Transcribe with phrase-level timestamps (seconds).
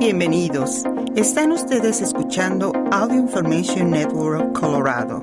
[0.00, 0.84] Bienvenidos.
[1.14, 5.20] Están ustedes escuchando Audio Information Network Colorado.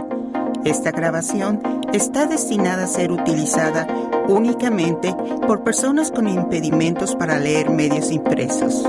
[0.66, 1.60] Esta grabación
[1.94, 3.88] está destinada a ser utilizada
[4.28, 5.16] únicamente
[5.48, 8.84] por personas con impedimentos para leer medios impresos.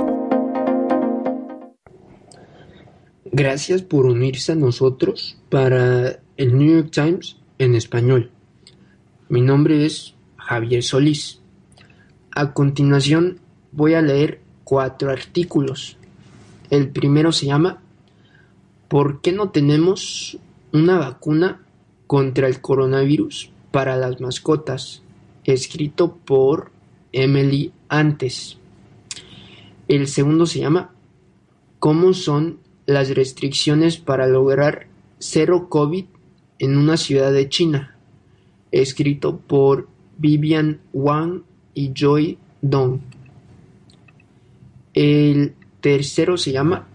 [3.33, 8.31] Gracias por unirse a nosotros para el New York Times en español.
[9.31, 11.41] Mi nombre es Javier Solís.
[12.33, 13.41] A continuación
[13.73, 15.97] voy a leer cuatro artículos.
[16.69, 17.81] El primero se llama
[18.89, 20.37] ¿Por qué no tenemos
[20.75, 21.63] una vacuna
[22.07, 25.01] contra el coronavirus para las mascotas?
[25.45, 26.71] Escrito por
[27.13, 28.59] Emily Antes.
[29.89, 30.91] El segundo se llama
[31.79, 34.87] ¿Cómo son las restricciones para lograr
[35.19, 36.05] cero COVID
[36.59, 37.97] en una ciudad de China?
[38.71, 43.01] Escrito por Vivian Wang y Joy Dong.
[45.01, 46.89] El tercero se llama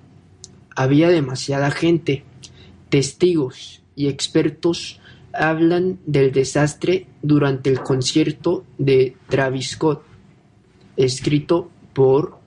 [0.75, 2.25] Había demasiada gente.
[2.89, 4.99] Testigos y expertos
[5.31, 10.03] hablan del desastre durante el concierto de Travis Scott,
[10.97, 12.39] escrito por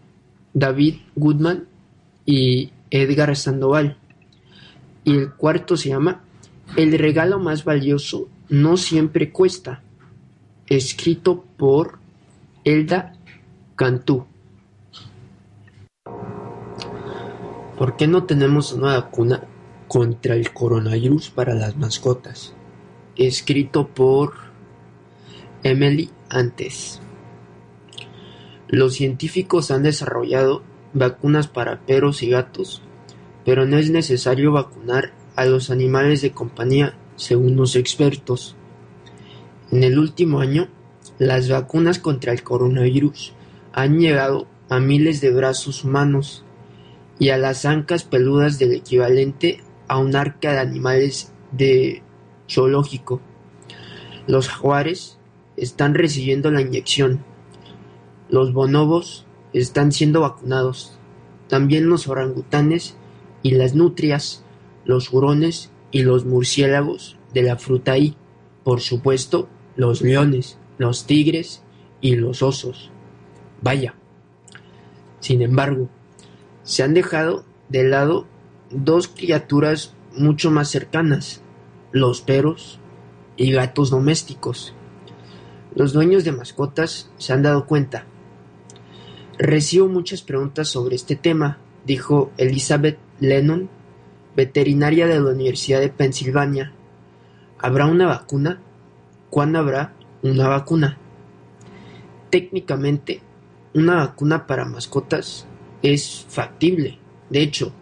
[0.52, 1.64] David Goodman
[2.26, 3.96] y Edgar Sandoval.
[5.04, 6.22] Y el cuarto se llama
[6.76, 9.82] El regalo más valioso no siempre cuesta,
[10.66, 11.98] escrito por
[12.62, 13.14] Elda
[13.74, 14.26] Cantú.
[17.76, 19.42] ¿Por qué no tenemos una vacuna
[19.86, 22.54] contra el coronavirus para las mascotas?
[23.16, 24.32] Escrito por
[25.62, 27.02] Emily Antes.
[28.68, 30.62] Los científicos han desarrollado
[30.94, 32.80] vacunas para perros y gatos,
[33.44, 38.56] pero no es necesario vacunar a los animales de compañía, según los expertos.
[39.70, 40.68] En el último año,
[41.18, 43.34] las vacunas contra el coronavirus
[43.74, 46.45] han llegado a miles de brazos humanos
[47.18, 52.02] y a las ancas peludas del equivalente a un arca de animales de
[52.50, 53.20] zoológico.
[54.26, 55.18] Los jaguares
[55.56, 57.24] están recibiendo la inyección.
[58.28, 60.98] Los bonobos están siendo vacunados.
[61.48, 62.96] También los orangutanes
[63.42, 64.44] y las nutrias,
[64.84, 68.16] los hurones y los murciélagos de la fruta y,
[68.64, 71.62] por supuesto, los leones, los tigres
[72.00, 72.90] y los osos.
[73.62, 73.94] Vaya.
[75.20, 75.88] Sin embargo,
[76.66, 78.26] se han dejado de lado
[78.70, 81.40] dos criaturas mucho más cercanas,
[81.92, 82.80] los perros
[83.36, 84.74] y gatos domésticos.
[85.76, 88.04] Los dueños de mascotas se han dado cuenta.
[89.38, 93.70] Recibo muchas preguntas sobre este tema, dijo Elizabeth Lennon,
[94.34, 96.72] veterinaria de la Universidad de Pensilvania.
[97.58, 98.60] ¿Habrá una vacuna?
[99.30, 100.98] ¿Cuándo habrá una vacuna?
[102.30, 103.22] Técnicamente,
[103.72, 105.46] una vacuna para mascotas
[105.92, 106.98] es factible.
[107.30, 107.72] De hecho,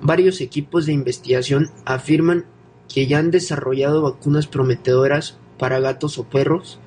[0.00, 2.46] varios equipos de investigación afirman
[2.92, 6.78] que ya han desarrollado vacunas prometedoras para gatos o perros.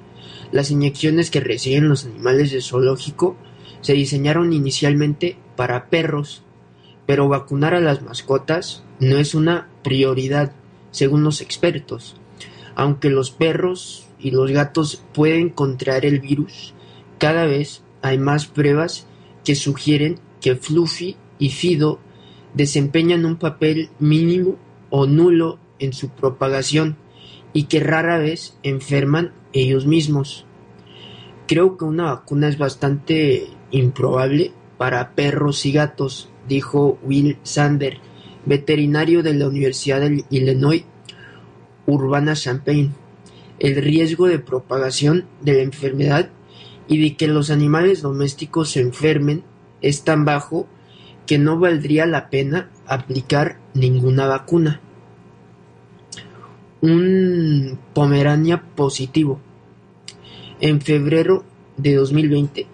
[0.52, 3.36] Las inyecciones que reciben los animales de zoológico
[3.82, 6.44] se diseñaron inicialmente para perros,
[7.06, 10.54] pero vacunar a las mascotas no es una prioridad,
[10.92, 12.16] según los expertos.
[12.76, 16.74] Aunque los perros y los gatos pueden contraer el virus,
[17.18, 19.08] cada vez hay más pruebas
[19.44, 22.00] que sugieren que Fluffy y Fido
[22.54, 24.60] desempeñan un papel mínimo
[24.92, 26.98] o nulo en su propagación
[27.52, 30.46] y que rara vez enferman ellos mismos.
[31.48, 37.98] Creo que una vacuna es bastante improbable para perros y gatos, dijo Will Sander,
[38.46, 40.86] veterinario de la Universidad de Illinois
[41.88, 42.94] Urbana-Champaign.
[43.58, 46.30] El riesgo de propagación de la enfermedad
[46.88, 49.44] y de que los animales domésticos se enfermen
[49.86, 50.66] es tan bajo
[51.28, 54.82] que no valdría la pena aplicar ninguna vacuna.
[56.82, 59.40] Un Pomerania positivo.
[60.60, 61.44] En febrero
[61.78, 62.66] de 2020,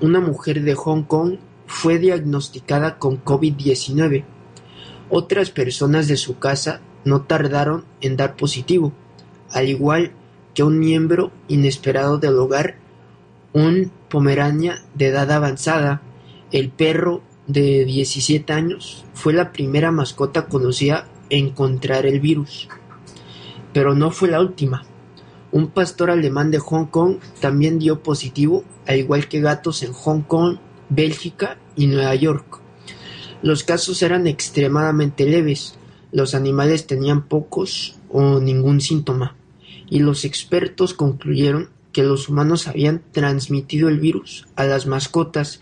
[0.00, 1.36] una mujer de Hong Kong
[1.66, 4.24] fue diagnosticada con COVID-19.
[5.10, 8.94] Otras personas de su casa no tardaron en dar positivo,
[9.50, 10.12] al igual
[10.54, 12.76] que un miembro inesperado del hogar,
[13.52, 16.00] un Pomerania de edad avanzada
[16.54, 22.68] el perro de 17 años fue la primera mascota conocida en contraer el virus,
[23.72, 24.84] pero no fue la última.
[25.50, 30.20] Un pastor alemán de Hong Kong también dio positivo, al igual que gatos en Hong
[30.20, 30.58] Kong,
[30.90, 32.60] Bélgica y Nueva York.
[33.42, 35.76] Los casos eran extremadamente leves,
[36.12, 39.34] los animales tenían pocos o ningún síntoma,
[39.90, 45.60] y los expertos concluyeron que los humanos habían transmitido el virus a las mascotas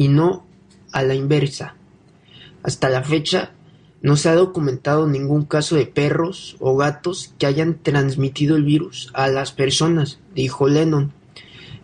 [0.00, 0.46] y no
[0.92, 1.74] a la inversa.
[2.62, 3.52] Hasta la fecha,
[4.00, 9.10] no se ha documentado ningún caso de perros o gatos que hayan transmitido el virus
[9.12, 11.12] a las personas, dijo Lennon.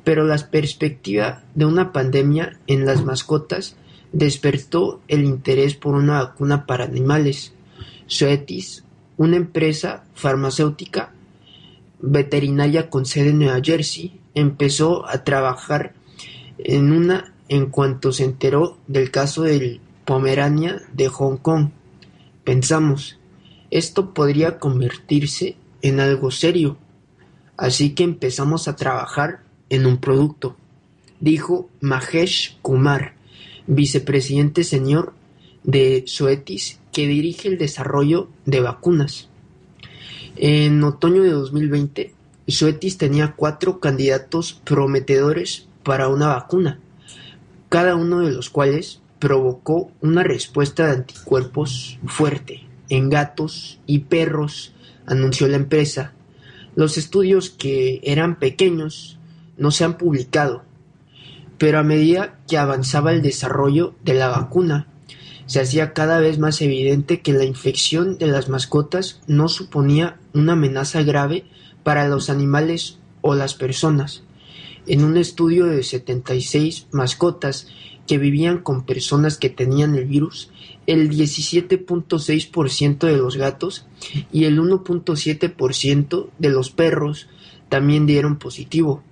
[0.02, 3.76] Pero la perspectiva de una pandemia en las mascotas
[4.12, 7.52] despertó el interés por una vacuna para animales.
[8.10, 8.84] Zoetis,
[9.18, 11.12] una empresa farmacéutica
[12.00, 15.92] veterinaria con sede en Nueva Jersey, empezó a trabajar
[16.56, 21.70] en una en cuanto se enteró del caso del Pomerania de Hong Kong.
[22.44, 23.19] Pensamos,
[23.70, 26.76] esto podría convertirse en algo serio,
[27.56, 30.56] así que empezamos a trabajar en un producto,
[31.20, 33.14] dijo Mahesh Kumar,
[33.66, 35.12] vicepresidente señor
[35.64, 39.28] de Zoetis, que dirige el desarrollo de vacunas.
[40.37, 42.14] En otoño de 2020,
[42.49, 46.78] Zoetis tenía cuatro candidatos prometedores para una vacuna,
[47.68, 54.72] cada uno de los cuales provocó una respuesta de anticuerpos fuerte en gatos y perros,
[55.06, 56.12] anunció la empresa.
[56.74, 59.18] Los estudios que eran pequeños
[59.56, 60.62] no se han publicado,
[61.58, 64.88] pero a medida que avanzaba el desarrollo de la vacuna,
[65.46, 70.52] se hacía cada vez más evidente que la infección de las mascotas no suponía una
[70.52, 71.44] amenaza grave
[71.82, 74.24] para los animales o las personas.
[74.87, 77.69] En un estudio de 76 mascotas
[78.06, 80.50] que vivían con personas que tenían el virus,
[80.87, 83.87] el 17.6% de los gatos
[84.33, 87.29] y el 1.7% de los perros
[87.69, 89.03] también dieron positivo.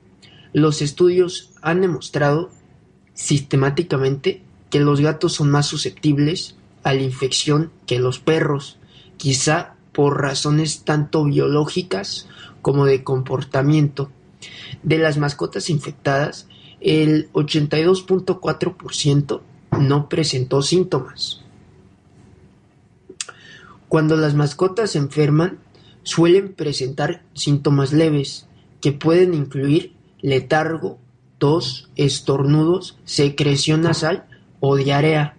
[0.52, 2.50] Los estudios han demostrado
[3.14, 8.78] sistemáticamente que los gatos son más susceptibles a la infección que los perros,
[9.16, 12.28] quizá por razones tanto biológicas
[12.62, 14.10] como de comportamiento.
[14.82, 16.48] De las mascotas infectadas,
[16.80, 19.40] el 82.4%
[19.80, 21.40] no presentó síntomas.
[23.88, 25.58] Cuando las mascotas se enferman,
[26.02, 28.46] suelen presentar síntomas leves
[28.80, 30.98] que pueden incluir letargo,
[31.38, 34.26] tos, estornudos, secreción nasal
[34.60, 35.36] o diarrea.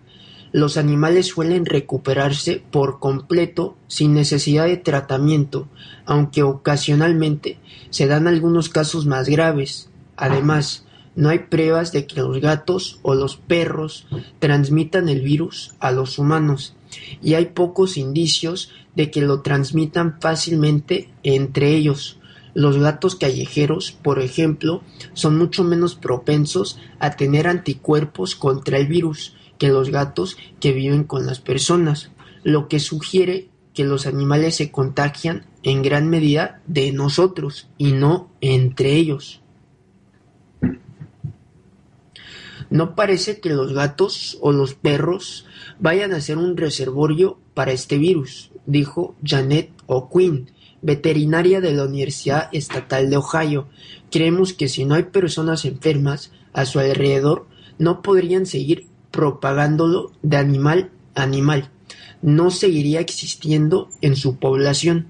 [0.51, 5.67] Los animales suelen recuperarse por completo sin necesidad de tratamiento,
[6.05, 7.57] aunque ocasionalmente
[7.89, 9.89] se dan algunos casos más graves.
[10.15, 14.05] Además, no hay pruebas de que los gatos o los perros
[14.39, 16.75] transmitan el virus a los humanos
[17.21, 22.17] y hay pocos indicios de que lo transmitan fácilmente entre ellos.
[22.53, 24.81] Los gatos callejeros, por ejemplo,
[25.13, 31.03] son mucho menos propensos a tener anticuerpos contra el virus que los gatos que viven
[31.03, 32.11] con las personas,
[32.43, 38.31] lo que sugiere que los animales se contagian en gran medida de nosotros y no
[38.39, 39.41] entre ellos.
[42.69, 45.45] No parece que los gatos o los perros
[45.79, 50.49] vayan a ser un reservorio para este virus, dijo Janet O'Quinn,
[50.81, 53.67] veterinaria de la Universidad Estatal de Ohio.
[54.11, 57.47] Creemos que si no hay personas enfermas a su alrededor,
[57.77, 61.69] no podrían seguir propagándolo de animal a animal.
[62.21, 65.07] No seguiría existiendo en su población.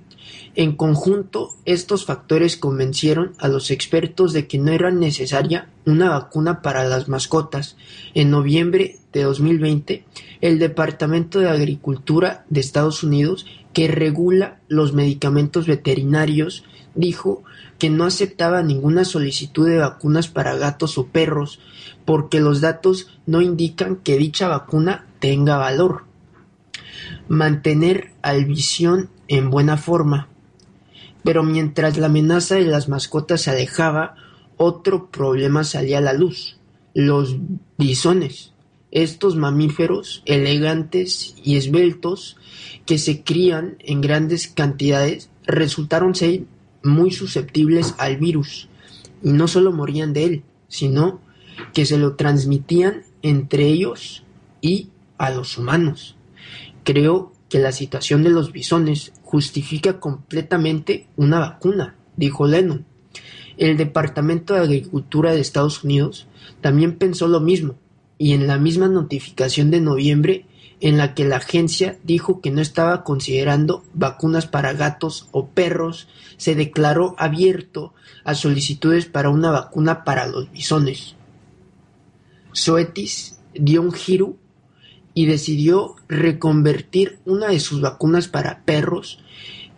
[0.54, 6.62] En conjunto, estos factores convencieron a los expertos de que no era necesaria una vacuna
[6.62, 7.78] para las mascotas.
[8.14, 10.06] En noviembre de 2020,
[10.42, 17.44] el Departamento de Agricultura de Estados Unidos, que regula los medicamentos veterinarios, dijo
[17.80, 21.60] que no aceptaba ninguna solicitud de vacunas para gatos o perros,
[22.06, 26.06] porque los datos no indican que dicha vacuna tenga valor.
[27.28, 30.30] Mantener al visión en buena forma.
[31.24, 34.16] Pero mientras la amenaza de las mascotas se alejaba,
[34.58, 36.58] otro problema salía a la luz:
[36.94, 37.38] los
[37.78, 38.54] bisones.
[38.92, 42.38] Estos mamíferos elegantes y esbeltos
[42.86, 46.44] que se crían en grandes cantidades resultaron ser
[46.84, 48.70] muy susceptibles al virus
[49.24, 51.20] y no solo morían de él, sino
[51.74, 54.24] que se lo transmitían entre ellos
[54.62, 56.16] y a los humanos.
[56.84, 62.86] Creo que la situación de los bisones justifica completamente una vacuna, dijo Lennon.
[63.58, 66.28] El Departamento de Agricultura de Estados Unidos
[66.62, 67.76] también pensó lo mismo,
[68.18, 70.46] y en la misma notificación de noviembre
[70.82, 76.08] en la que la agencia dijo que no estaba considerando vacunas para gatos o perros,
[76.38, 77.94] se declaró abierto
[78.24, 81.16] a solicitudes para una vacuna para los bisones.
[82.56, 84.38] Zoetis dio un giro
[85.14, 89.20] y decidió reconvertir una de sus vacunas para perros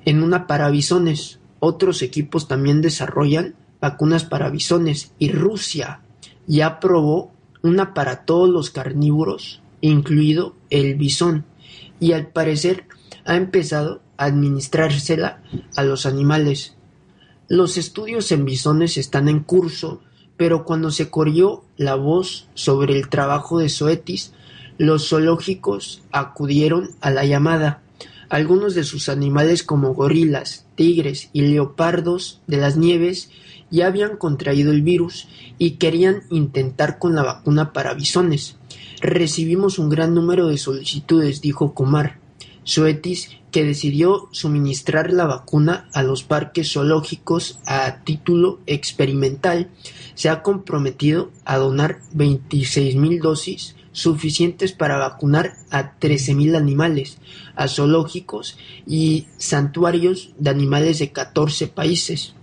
[0.05, 1.39] en una para bisones.
[1.59, 6.01] Otros equipos también desarrollan vacunas para bisones y Rusia
[6.47, 7.31] ya probó
[7.61, 11.45] una para todos los carnívoros incluido el bisón,
[11.99, 12.85] y al parecer
[13.25, 15.41] ha empezado a administrársela
[15.75, 16.75] a los animales.
[17.47, 20.01] Los estudios en bisones están en curso,
[20.37, 24.31] pero cuando se corrió la voz sobre el trabajo de Soetis,
[24.77, 27.81] los zoológicos acudieron a la llamada.
[28.29, 33.29] Algunos de sus animales como gorilas, tigres y leopardos de las nieves
[33.71, 35.27] ya habían contraído el virus
[35.57, 38.55] y querían intentar con la vacuna para bisones.
[39.01, 42.19] Recibimos un gran número de solicitudes, dijo Comar.
[42.67, 49.69] Suetis, que decidió suministrar la vacuna a los parques zoológicos a título experimental,
[50.15, 57.19] se ha comprometido a donar 26.000 dosis suficientes para vacunar a 13.000 animales,
[57.55, 62.33] a zoológicos y santuarios de animales de 14 países.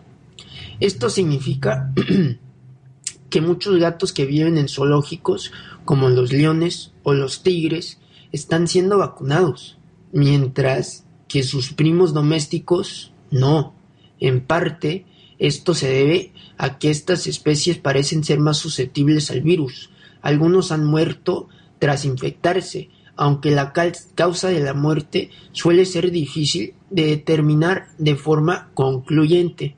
[0.81, 1.93] Esto significa
[3.29, 5.53] que muchos gatos que viven en zoológicos,
[5.85, 7.99] como los leones o los tigres,
[8.33, 9.77] están siendo vacunados,
[10.15, 13.75] mientras que sus primos domésticos no.
[14.21, 15.05] En parte,
[15.39, 19.91] esto se debe a que estas especies parecen ser más susceptibles al virus.
[20.23, 21.49] Algunos han muerto
[21.81, 23.73] tras infectarse, aunque la
[24.15, 29.77] causa de la muerte suele ser difícil de determinar de forma concluyente.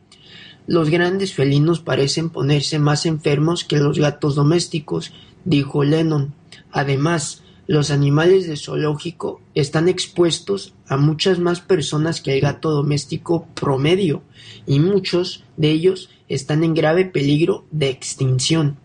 [0.66, 5.12] Los grandes felinos parecen ponerse más enfermos que los gatos domésticos,
[5.45, 6.35] dijo Lennon.
[6.73, 13.46] Además, los animales de zoológico están expuestos a muchas más personas que el gato doméstico
[13.54, 14.23] promedio,
[14.66, 18.78] y muchos de ellos están en grave peligro de extinción.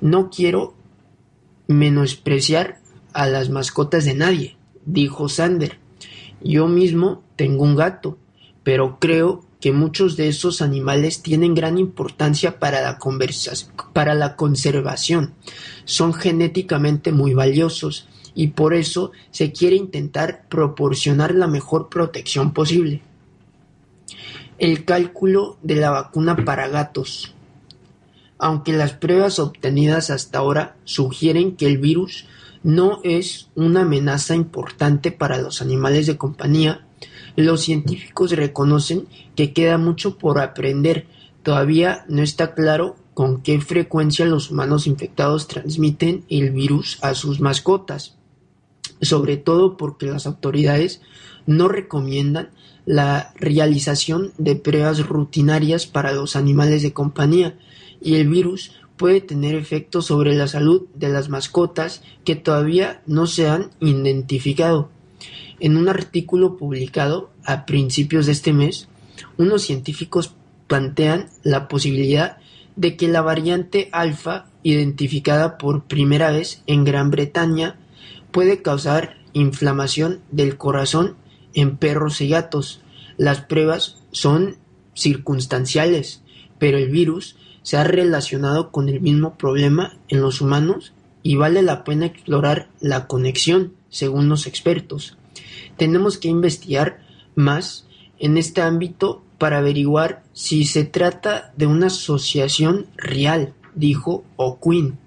[0.00, 0.74] No quiero
[1.68, 2.80] menospreciar
[3.12, 5.78] a las mascotas de nadie, dijo Sander.
[6.42, 8.18] Yo mismo tengo un gato,
[8.62, 12.98] pero creo que muchos de esos animales tienen gran importancia para la,
[13.92, 15.34] para la conservación.
[15.84, 18.07] Son genéticamente muy valiosos
[18.38, 23.02] y por eso se quiere intentar proporcionar la mejor protección posible.
[24.58, 27.34] El cálculo de la vacuna para gatos.
[28.38, 32.26] Aunque las pruebas obtenidas hasta ahora sugieren que el virus
[32.62, 36.86] no es una amenaza importante para los animales de compañía,
[37.34, 41.08] los científicos reconocen que queda mucho por aprender.
[41.42, 47.40] Todavía no está claro con qué frecuencia los humanos infectados transmiten el virus a sus
[47.40, 48.17] mascotas,
[49.00, 51.00] sobre todo porque las autoridades
[51.46, 52.50] no recomiendan
[52.84, 57.58] la realización de pruebas rutinarias para los animales de compañía
[58.00, 63.26] y el virus puede tener efectos sobre la salud de las mascotas que todavía no
[63.26, 64.90] se han identificado.
[65.60, 68.88] En un artículo publicado a principios de este mes,
[69.36, 70.34] unos científicos
[70.66, 72.38] plantean la posibilidad
[72.76, 77.76] de que la variante alfa, identificada por primera vez en Gran Bretaña,
[78.30, 81.16] puede causar inflamación del corazón
[81.54, 82.80] en perros y gatos.
[83.16, 84.56] Las pruebas son
[84.94, 86.22] circunstanciales,
[86.58, 90.92] pero el virus se ha relacionado con el mismo problema en los humanos
[91.22, 95.18] y vale la pena explorar la conexión, según los expertos.
[95.76, 97.00] Tenemos que investigar
[97.34, 97.86] más
[98.18, 104.98] en este ámbito para averiguar si se trata de una asociación real, dijo O'Quinn.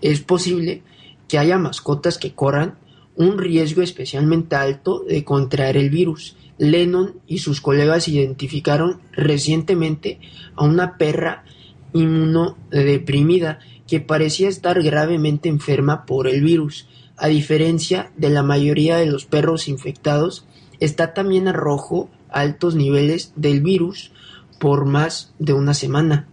[0.00, 0.82] Es posible
[1.28, 2.76] que haya mascotas que corran
[3.16, 6.36] un riesgo especialmente alto de contraer el virus.
[6.56, 10.20] Lennon y sus colegas identificaron recientemente
[10.56, 11.44] a una perra
[11.92, 16.86] inmunodeprimida que parecía estar gravemente enferma por el virus.
[17.16, 20.44] A diferencia de la mayoría de los perros infectados,
[20.78, 24.12] está también a rojo altos niveles del virus
[24.60, 26.28] por más de una semana.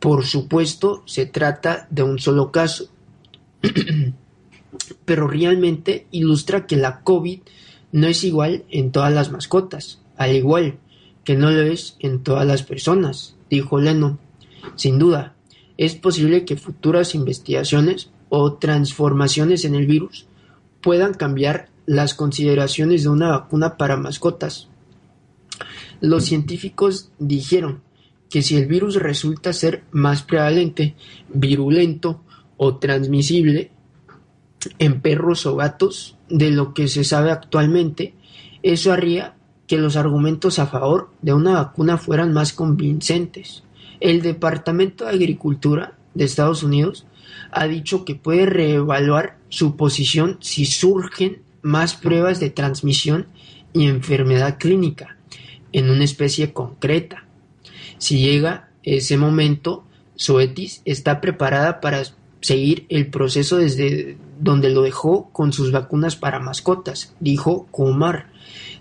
[0.00, 2.88] Por supuesto, se trata de un solo caso,
[5.04, 7.40] pero realmente ilustra que la COVID
[7.92, 10.78] no es igual en todas las mascotas, al igual
[11.24, 14.18] que no lo es en todas las personas, dijo Lennon.
[14.76, 15.34] Sin duda,
[15.76, 20.26] es posible que futuras investigaciones o transformaciones en el virus
[20.80, 24.68] puedan cambiar las consideraciones de una vacuna para mascotas.
[26.00, 27.82] Los científicos dijeron
[28.28, 30.94] que si el virus resulta ser más prevalente,
[31.32, 32.22] virulento
[32.58, 33.70] o transmisible
[34.78, 38.14] en perros o gatos de lo que se sabe actualmente,
[38.62, 39.36] eso haría
[39.66, 43.62] que los argumentos a favor de una vacuna fueran más convincentes.
[44.00, 47.06] El Departamento de Agricultura de Estados Unidos
[47.50, 53.28] ha dicho que puede reevaluar su posición si surgen más pruebas de transmisión
[53.72, 55.16] y enfermedad clínica
[55.72, 57.24] en una especie concreta.
[57.98, 59.84] Si llega ese momento,
[60.18, 62.02] Zoetis está preparada para
[62.40, 68.30] seguir el proceso desde donde lo dejó con sus vacunas para mascotas, dijo Kumar.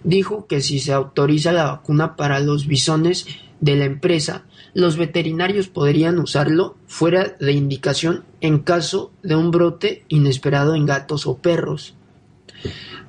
[0.04, 3.26] Dijo que si se autoriza la vacuna para los bisones
[3.60, 10.06] de la empresa, los veterinarios podrían usarlo fuera de indicación en caso de un brote
[10.08, 11.96] inesperado en gatos o perros.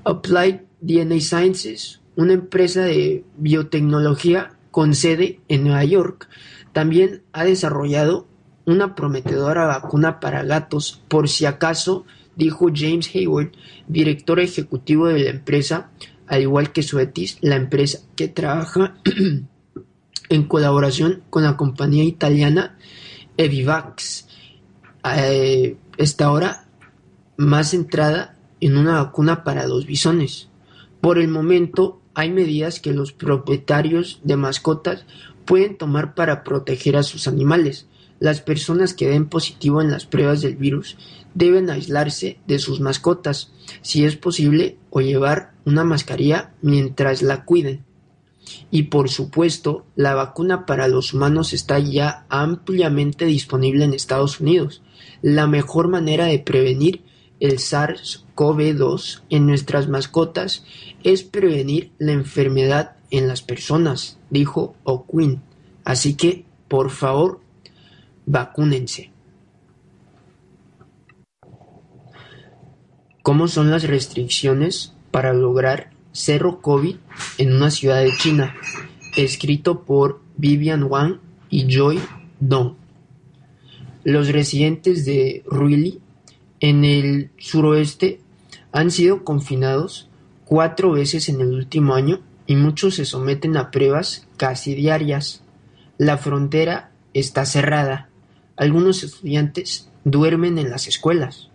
[0.04, 6.28] Applied DNA Sciences, una empresa de biotecnología con sede en Nueva York,
[6.72, 8.27] también ha desarrollado
[8.68, 12.04] una prometedora vacuna para gatos por si acaso,
[12.36, 13.52] dijo James Hayward,
[13.86, 15.90] director ejecutivo de la empresa,
[16.26, 18.94] al igual que Suetis, la empresa que trabaja
[20.28, 22.76] en colaboración con la compañía italiana
[23.38, 24.28] Evivax.
[25.16, 26.66] Eh, está ahora
[27.38, 30.48] más centrada en una vacuna para los bisones.
[31.00, 35.06] Por el momento, hay medidas que los propietarios de mascotas
[35.46, 37.86] pueden tomar para proteger a sus animales.
[38.20, 40.96] Las personas que den positivo en las pruebas del virus
[41.34, 47.84] deben aislarse de sus mascotas, si es posible, o llevar una mascarilla mientras la cuiden.
[48.70, 54.82] Y por supuesto, la vacuna para los humanos está ya ampliamente disponible en Estados Unidos.
[55.22, 57.04] La mejor manera de prevenir
[57.40, 60.64] el SARS-CoV-2 en nuestras mascotas
[61.04, 65.42] es prevenir la enfermedad en las personas, dijo O'Quinn.
[65.84, 67.40] Así que, por favor,
[68.28, 69.10] vacúnense.
[73.22, 76.96] ¿Cómo son las restricciones para lograr cero COVID
[77.38, 78.54] en una ciudad de China?
[79.16, 81.20] Escrito por Vivian Wang
[81.50, 82.00] y Joy
[82.38, 82.74] Dong.
[84.04, 86.00] Los residentes de Ruili,
[86.60, 88.20] en el suroeste,
[88.72, 90.08] han sido confinados
[90.44, 95.42] cuatro veces en el último año y muchos se someten a pruebas casi diarias.
[95.98, 98.07] La frontera está cerrada.
[98.58, 101.48] Algunos estudiantes duermen en las escuelas.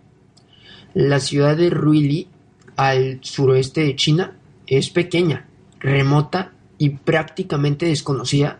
[0.94, 2.28] La ciudad de Ruili,
[2.76, 5.46] al suroeste de China, es pequeña,
[5.80, 8.58] remota y prácticamente desconocida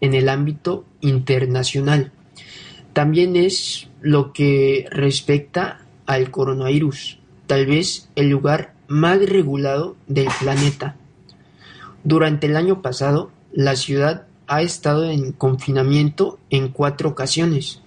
[0.00, 2.12] en el ámbito internacional.
[2.92, 10.96] También es lo que respecta al coronavirus, tal vez el lugar más regulado del planeta.
[12.04, 17.80] Durante el año pasado, la ciudad ha estado en confinamiento en cuatro ocasiones,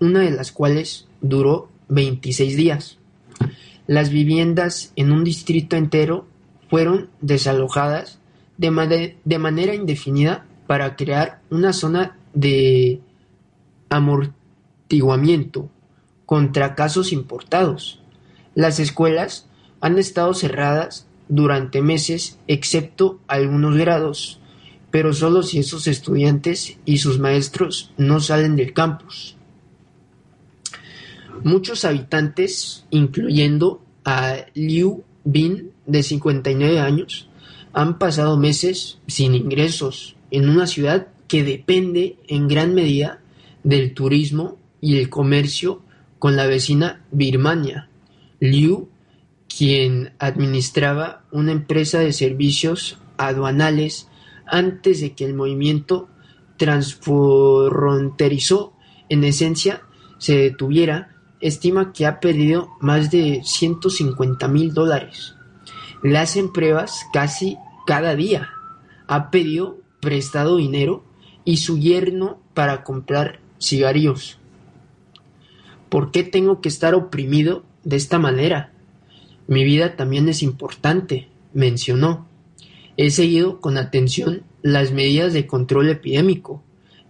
[0.00, 2.98] una de las cuales duró 26 días.
[3.86, 6.26] Las viviendas en un distrito entero
[6.68, 8.18] fueron desalojadas
[8.56, 13.00] de, manera indefinida para crear una zona de
[13.88, 15.70] amortiguamiento
[16.26, 18.02] contra casos importados.
[18.54, 19.46] Las escuelas
[19.80, 24.40] han estado cerradas durante meses excepto algunos grados
[24.90, 29.36] pero solo si esos estudiantes y sus maestros no salen del campus.
[31.44, 37.28] Muchos habitantes, incluyendo a Liu Bin, de 59 años,
[37.72, 43.20] han pasado meses sin ingresos en una ciudad que depende en gran medida
[43.62, 45.82] del turismo y el comercio
[46.18, 47.90] con la vecina Birmania.
[48.40, 48.88] Liu,
[49.48, 54.08] quien administraba una empresa de servicios aduanales
[54.46, 56.08] antes de que el movimiento
[56.56, 58.74] transfronterizo
[59.08, 59.82] en esencia
[60.18, 65.34] se detuviera, estima que ha perdido más de 150 mil dólares.
[66.02, 68.50] Le hacen pruebas casi cada día.
[69.06, 71.04] Ha pedido prestado dinero
[71.44, 74.38] y su yerno para comprar cigarrillos.
[75.88, 78.72] ¿Por qué tengo que estar oprimido de esta manera?
[79.46, 82.26] Mi vida también es importante, mencionó.
[82.96, 86.62] He seguido con atención las medidas de control epidémico.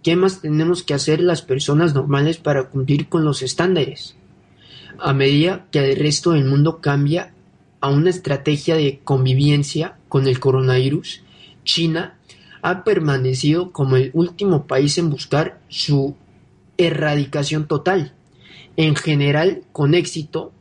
[0.03, 4.15] ¿Qué más tenemos que hacer las personas normales para cumplir con los estándares?
[5.01, 7.33] A medida que el resto del mundo cambia
[7.79, 11.21] a una estrategia de convivencia con el coronavirus,
[11.63, 12.17] China
[12.61, 16.15] ha permanecido como el último país en buscar su
[16.77, 18.13] erradicación total.
[18.75, 20.51] En general, con éxito,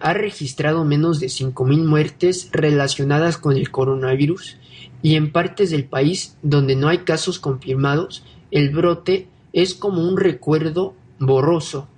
[0.00, 4.56] ha registrado menos de 5.000 muertes relacionadas con el coronavirus
[5.00, 10.16] y en partes del país donde no hay casos confirmados, el brote es como un
[10.16, 11.88] recuerdo borroso.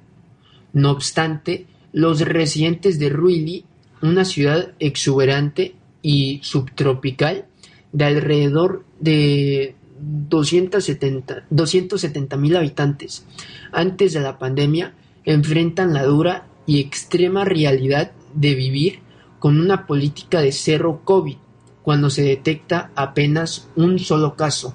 [0.74, 1.66] No obstante,
[1.98, 3.64] los residentes de Ruili,
[4.02, 7.46] una ciudad exuberante y subtropical
[7.90, 13.26] de alrededor de 270 mil habitantes.
[13.72, 19.00] Antes de la pandemia, enfrentan la dura y extrema realidad de vivir
[19.40, 21.38] con una política de cero COVID
[21.82, 24.72] cuando se detecta apenas un solo caso,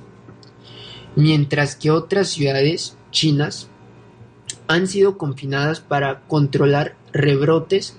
[1.16, 3.70] mientras que otras ciudades chinas
[4.68, 7.97] han sido confinadas para controlar rebrotes.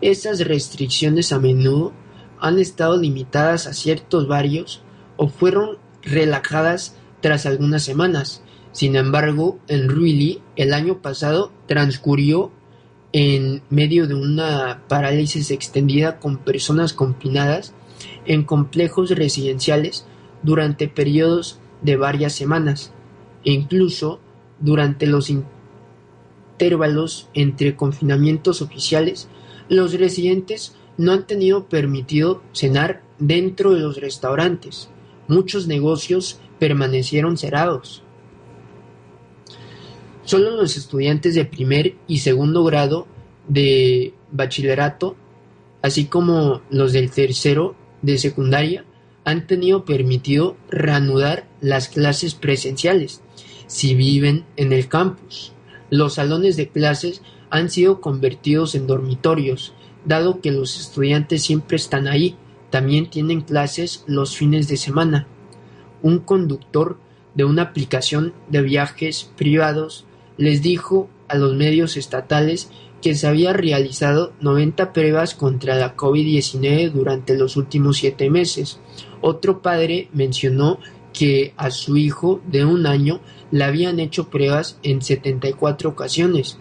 [0.00, 1.92] Estas restricciones a menudo
[2.38, 4.82] han estado limitadas a ciertos barrios
[5.16, 8.42] o fueron relajadas tras algunas semanas.
[8.72, 12.52] Sin embargo, en Ruili el año pasado transcurrió
[13.12, 17.72] en medio de una parálisis extendida con personas confinadas
[18.26, 20.06] en complejos residenciales
[20.42, 22.92] durante periodos de varias semanas
[23.44, 24.20] e incluso
[24.60, 25.30] durante los
[26.56, 29.28] intervalos entre confinamientos oficiales,
[29.68, 34.88] los residentes no han tenido permitido cenar dentro de los restaurantes.
[35.28, 38.02] Muchos negocios permanecieron cerrados.
[40.24, 43.06] Solo los estudiantes de primer y segundo grado
[43.48, 45.14] de bachillerato,
[45.82, 48.86] así como los del tercero de secundaria,
[49.24, 53.20] han tenido permitido reanudar las clases presenciales
[53.66, 55.52] si viven en el campus.
[55.90, 59.72] Los salones de clases han sido convertidos en dormitorios,
[60.04, 62.36] dado que los estudiantes siempre están ahí,
[62.70, 65.26] también tienen clases los fines de semana.
[66.02, 66.98] Un conductor
[67.34, 72.70] de una aplicación de viajes privados les dijo a los medios estatales
[73.02, 78.80] que se había realizado 90 pruebas contra la COVID-19 durante los últimos siete meses.
[79.20, 80.78] Otro padre mencionó
[81.12, 86.58] que a su hijo de un año le habían hecho pruebas en 74 ocasiones.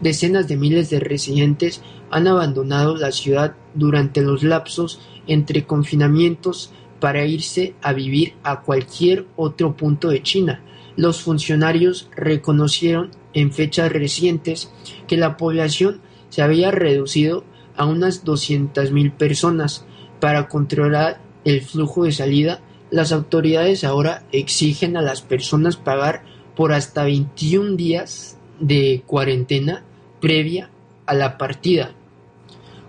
[0.00, 7.26] Decenas de miles de residentes han abandonado la ciudad durante los lapsos entre confinamientos para
[7.26, 10.62] irse a vivir a cualquier otro punto de China.
[10.96, 14.70] Los funcionarios reconocieron en fechas recientes
[15.06, 17.44] que la población se había reducido
[17.76, 19.84] a unas 200.000 personas.
[20.20, 26.24] Para controlar el flujo de salida, las autoridades ahora exigen a las personas pagar
[26.56, 29.84] por hasta 21 días de cuarentena
[30.20, 30.70] previa
[31.06, 31.92] a la partida.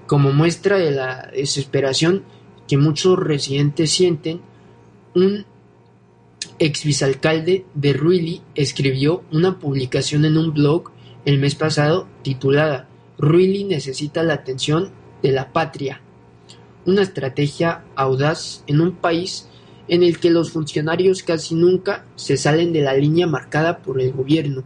[0.08, 2.24] Como muestra de la desesperación
[2.68, 4.42] que muchos residentes sienten,
[5.14, 5.46] un
[6.58, 10.92] ex vicealcalde de Ruili escribió una publicación en un blog
[11.26, 16.02] el mes pasado titulada Ruili necesita la atención de la patria,
[16.86, 19.49] una estrategia audaz en un país
[19.90, 24.14] en el que los funcionarios casi nunca se salen de la línea marcada por el
[24.14, 24.64] gobierno.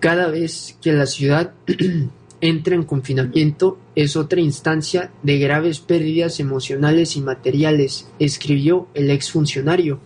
[0.00, 1.54] Cada vez que la ciudad
[2.40, 9.98] entra en confinamiento es otra instancia de graves pérdidas emocionales y materiales, escribió el exfuncionario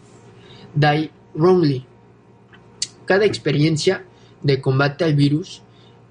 [0.75, 1.85] Dai Wrongly.
[3.05, 4.07] Cada experiencia
[4.43, 5.63] de combate al virus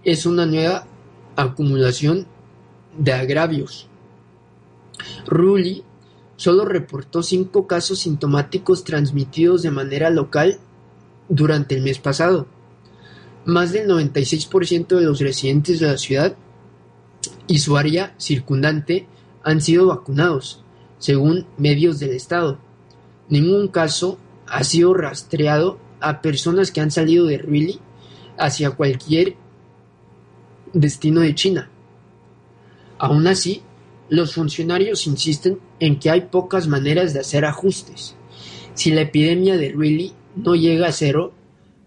[0.04, 0.86] es una nueva
[1.36, 2.28] acumulación
[2.98, 3.88] de agravios.
[5.26, 5.84] Rulli
[6.42, 10.58] solo reportó cinco casos sintomáticos transmitidos de manera local
[11.30, 12.48] durante el mes pasado.
[13.46, 16.36] Más del 96% de los residentes de la ciudad
[17.46, 19.06] y su área circundante
[19.44, 20.64] han sido vacunados,
[20.98, 22.58] según medios del estado.
[23.30, 27.80] Ningún caso ha sido rastreado a personas que han salido de Ruili
[28.40, 29.36] hacia cualquier
[30.74, 31.70] destino de China.
[32.98, 33.62] Aún así,
[34.12, 38.18] los funcionarios insisten en que hay pocas maneras de hacer ajustes.
[38.74, 41.34] Si la epidemia de Really no llega a cero,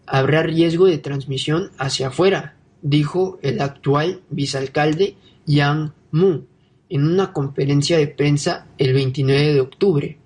[0.07, 6.45] habrá riesgo de transmisión hacia afuera, dijo el actual vicealcalde Yang Mu
[6.89, 10.19] en una conferencia de prensa el 29 de octubre.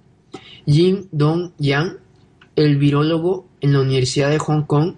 [0.66, 1.96] Jin Dong-yang,
[2.54, 4.94] el virólogo en la Universidad de Hong Kong,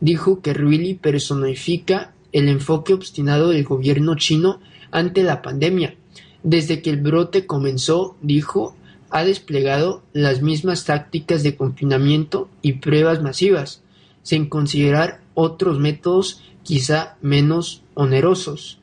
[0.00, 4.58] dijo que Really personifica el enfoque obstinado del gobierno chino
[4.90, 5.94] ante la pandemia
[6.42, 8.74] desde que el brote comenzó, dijo,
[9.10, 13.82] ha desplegado las mismas tácticas de confinamiento y pruebas masivas,
[14.22, 18.78] sin considerar otros métodos quizá menos onerosos.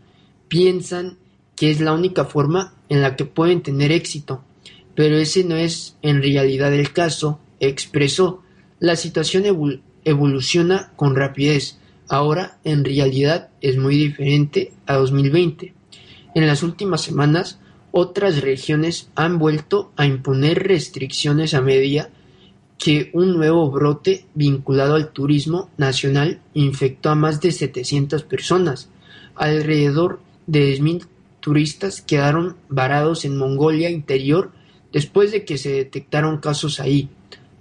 [0.47, 1.17] Piensan
[1.55, 4.41] que es la única forma en la que pueden tener éxito,
[4.95, 8.43] pero ese no es en realidad el caso, expresó.
[8.79, 11.79] La situación evoluciona con rapidez.
[12.09, 15.73] Ahora, en realidad, es muy diferente a 2020.
[16.38, 17.58] En las últimas semanas,
[17.89, 22.12] otras regiones han vuelto a imponer restricciones a medida
[22.78, 28.91] que un nuevo brote vinculado al turismo nacional infectó a más de 700 personas.
[29.34, 31.08] Alrededor de 10.000
[31.39, 34.52] turistas quedaron varados en Mongolia Interior
[34.93, 37.10] después de que se detectaron casos ahí.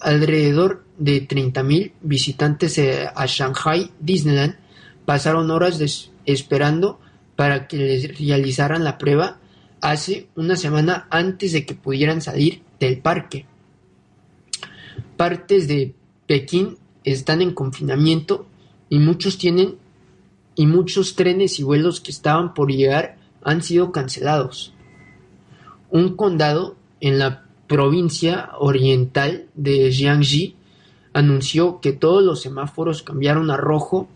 [0.00, 4.56] Alrededor de 30.000 visitantes a Shanghai Disneyland
[5.06, 7.00] pasaron horas esperando
[7.36, 9.38] para que les realizaran la prueba
[9.80, 13.46] hace una semana antes de que pudieran salir del parque.
[15.16, 15.94] Partes de
[16.26, 18.46] Pekín están en confinamiento
[18.88, 19.76] y muchos tienen
[20.54, 24.72] y muchos trenes y vuelos que estaban por llegar han sido cancelados.
[25.90, 30.56] Un condado en la provincia oriental de Jiangxi
[31.12, 34.08] anunció que todos los semáforos cambiaron a rojo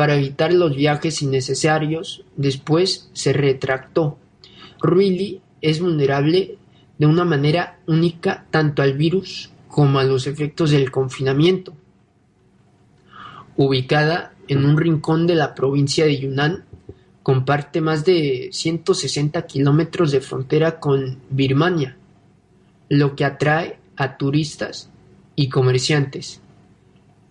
[0.00, 2.24] para evitar los viajes innecesarios.
[2.34, 4.16] Después se retractó.
[4.80, 6.56] Ruili es vulnerable
[6.96, 11.74] de una manera única tanto al virus como a los efectos del confinamiento.
[13.58, 16.64] Ubicada en un rincón de la provincia de Yunnan,
[17.22, 21.98] comparte más de 160 kilómetros de frontera con Birmania,
[22.88, 24.88] lo que atrae a turistas
[25.36, 26.40] y comerciantes.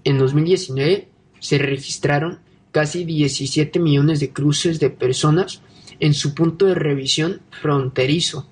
[0.04, 1.08] En 2019
[1.40, 5.62] se registraron casi 17 millones de cruces de personas
[6.00, 8.48] en su punto de revisión fronterizo,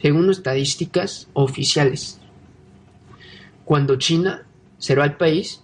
[0.00, 2.20] según estadísticas oficiales.
[3.64, 4.44] Cuando China
[4.78, 5.62] cerró el país,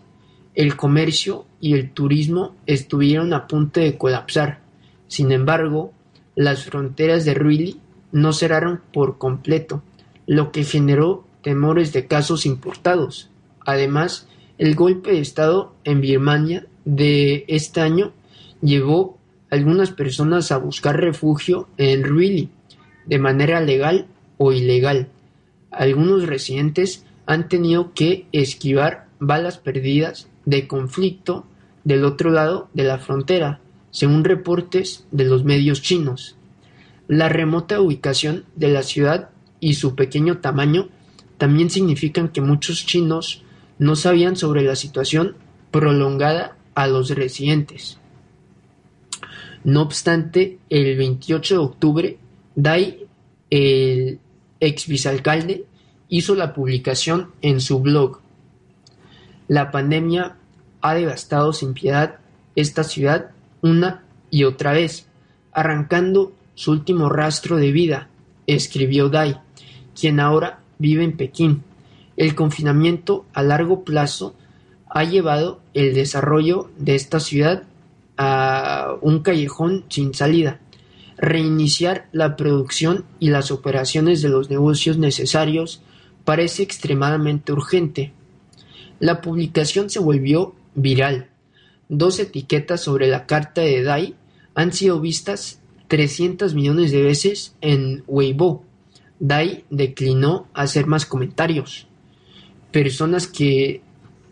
[0.55, 4.61] el comercio y el turismo estuvieron a punto de colapsar.
[5.07, 5.93] Sin embargo,
[6.35, 7.81] las fronteras de Ruili
[8.13, 9.83] no cerraron por completo,
[10.27, 13.31] lo que generó temores de casos importados.
[13.67, 18.13] Además, el golpe de Estado en Birmania de este año
[18.63, 19.19] llevó
[19.51, 22.49] a algunas personas a buscar refugio en Ruili,
[23.05, 24.07] de manera legal
[24.39, 25.09] o ilegal.
[25.71, 31.45] Algunos residentes han tenido que esquivar balas perdidas de conflicto
[31.85, 36.37] del otro lado de la frontera, según reportes de los medios chinos.
[37.07, 39.29] La remota ubicación de la ciudad
[39.61, 40.89] y su pequeño tamaño
[41.37, 43.43] también significan que muchos chinos
[43.79, 45.37] no sabían sobre la situación
[45.71, 47.99] prolongada a los residentes.
[49.65, 52.19] No obstante, el 28 de octubre,
[52.55, 53.05] Dai,
[53.51, 54.21] el
[54.61, 55.65] ex vicealcalde,
[56.09, 58.21] hizo la publicación en su blog.
[59.49, 60.37] La pandemia
[60.81, 62.21] ha devastado sin piedad
[62.55, 65.09] esta ciudad una y otra vez,
[65.51, 68.09] arrancando su último rastro de vida,
[68.47, 69.41] escribió Dai,
[70.01, 71.65] quien ahora vive en Pekín.
[72.17, 74.37] El confinamiento a largo plazo
[74.91, 77.65] ha llevado el desarrollo de esta ciudad
[78.17, 80.61] a un callejón sin salida.
[81.17, 85.83] Reiniciar la producción y las operaciones de los negocios necesarios
[86.25, 88.13] parece extremadamente urgente.
[89.01, 91.29] La publicación se volvió viral.
[91.89, 94.15] Dos etiquetas sobre la carta de Dai
[94.55, 98.65] han sido vistas 300 millones de veces en Weibo.
[99.21, 101.87] Dai declinó hacer más comentarios.
[102.73, 103.83] Personas que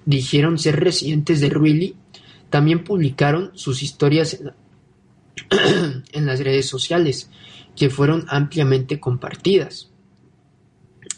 [0.07, 1.97] dijeron ser residentes de Ruili
[2.49, 4.41] también publicaron sus historias
[6.13, 7.31] en, las redes sociales,
[7.75, 9.91] que fueron ampliamente compartidas.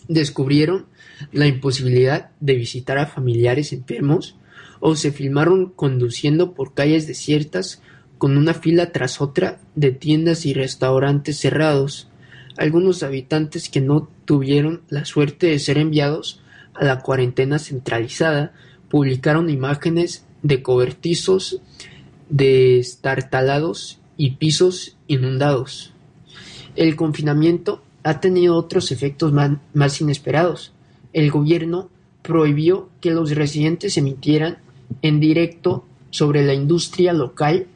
[0.08, 0.86] Descubrieron
[1.32, 4.36] la imposibilidad de visitar a familiares enfermos
[4.80, 7.82] o se filmaron conduciendo por calles desiertas
[8.16, 12.08] con una fila tras otra de tiendas y restaurantes cerrados.
[12.56, 16.42] Algunos habitantes que no tuvieron la suerte de ser enviados
[16.74, 18.54] a la cuarentena centralizada
[18.90, 21.60] publicaron imágenes de cobertizos
[22.28, 25.92] destartalados y pisos inundados.
[26.76, 29.32] El confinamiento ha tenido otros efectos
[29.74, 30.72] más inesperados.
[31.12, 31.90] El gobierno
[32.22, 34.58] prohibió que los residentes emitieran
[35.02, 37.66] en directo sobre la industria local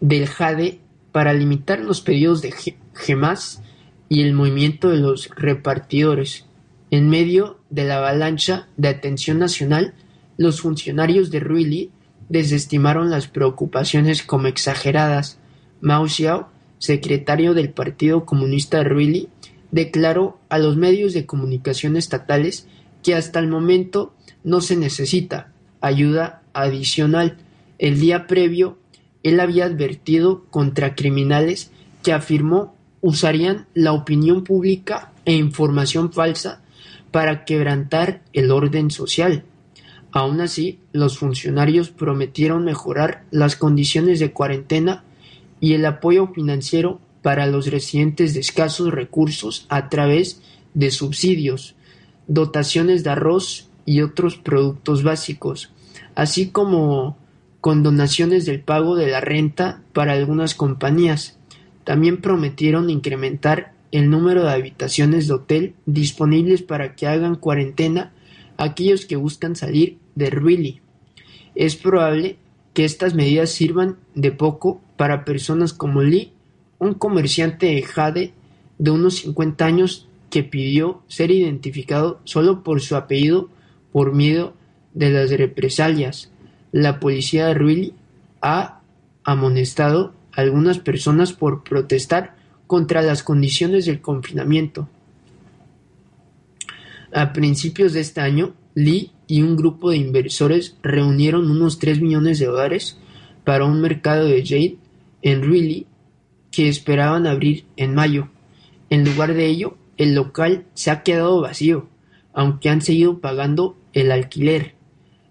[0.00, 0.80] del jade
[1.12, 2.54] para limitar los pedidos de
[2.94, 3.62] gemas
[4.08, 6.46] y el movimiento de los repartidores.
[6.90, 9.94] En medio de la avalancha de atención nacional,
[10.36, 11.90] los funcionarios de Ruili
[12.28, 15.38] desestimaron las preocupaciones como exageradas.
[15.80, 19.28] Mao Xiao, secretario del Partido Comunista de Ruili,
[19.70, 22.66] declaró a los medios de comunicación estatales
[23.02, 27.36] que hasta el momento no se necesita ayuda adicional.
[27.78, 28.78] El día previo,
[29.22, 31.70] él había advertido contra criminales
[32.02, 36.62] que afirmó usarían la opinión pública e información falsa
[37.10, 39.44] para quebrantar el orden social.
[40.14, 45.02] Aun así, los funcionarios prometieron mejorar las condiciones de cuarentena
[45.58, 50.40] y el apoyo financiero para los residentes de escasos recursos a través
[50.72, 51.74] de subsidios,
[52.28, 55.72] dotaciones de arroz y otros productos básicos,
[56.14, 57.18] así como
[57.60, 61.38] con donaciones del pago de la renta para algunas compañías.
[61.82, 68.12] También prometieron incrementar el número de habitaciones de hotel disponibles para que hagan cuarentena
[68.58, 70.80] aquellos que buscan salir de Ruili.
[71.54, 72.36] Es probable
[72.72, 76.32] que estas medidas sirvan de poco para personas como Lee,
[76.78, 78.32] un comerciante de jade
[78.78, 83.48] de unos 50 años que pidió ser identificado solo por su apellido
[83.92, 84.54] por miedo
[84.92, 86.30] de las represalias.
[86.72, 87.94] La policía de Ruili
[88.42, 88.80] ha
[89.22, 92.34] amonestado a algunas personas por protestar
[92.66, 94.88] contra las condiciones del confinamiento.
[97.12, 102.38] A principios de este año, Lee y un grupo de inversores reunieron unos 3 millones
[102.38, 102.98] de dólares
[103.44, 104.78] para un mercado de jade
[105.22, 105.86] en Reilly
[106.50, 108.28] que esperaban abrir en mayo.
[108.90, 111.88] En lugar de ello, el local se ha quedado vacío,
[112.32, 114.74] aunque han seguido pagando el alquiler.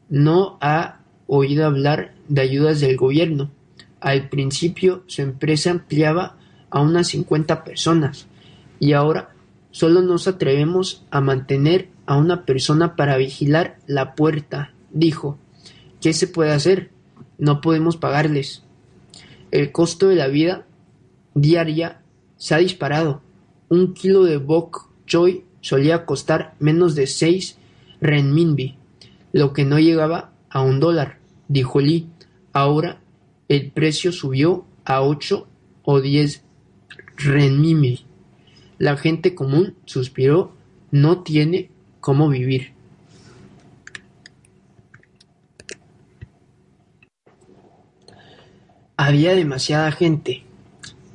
[0.10, 3.52] No ha oído hablar de ayudas del gobierno.
[4.00, 6.38] Al principio su empresa ampliaba
[6.70, 8.28] a unas 50 personas
[8.80, 9.34] y ahora
[9.72, 15.38] solo nos atrevemos a mantener a una persona para vigilar la puerta, dijo.
[16.02, 16.92] ¿Qué se puede hacer?
[17.38, 18.64] No podemos pagarles.
[19.52, 20.66] El costo de la vida
[21.34, 22.02] diaria
[22.38, 23.22] se ha disparado.
[23.70, 27.58] Un kilo de bok choy solía costar menos de 6
[28.02, 28.78] renminbi,
[29.32, 32.10] lo que no llegaba a un dólar, dijo Lee.
[32.52, 33.00] Ahora
[33.48, 35.48] el precio subió a 8
[35.84, 36.44] o 10
[37.18, 38.06] renminbi.
[38.78, 40.54] La gente común suspiró,
[40.92, 41.70] no tiene
[42.04, 42.74] cómo vivir.
[48.98, 50.44] Había demasiada gente.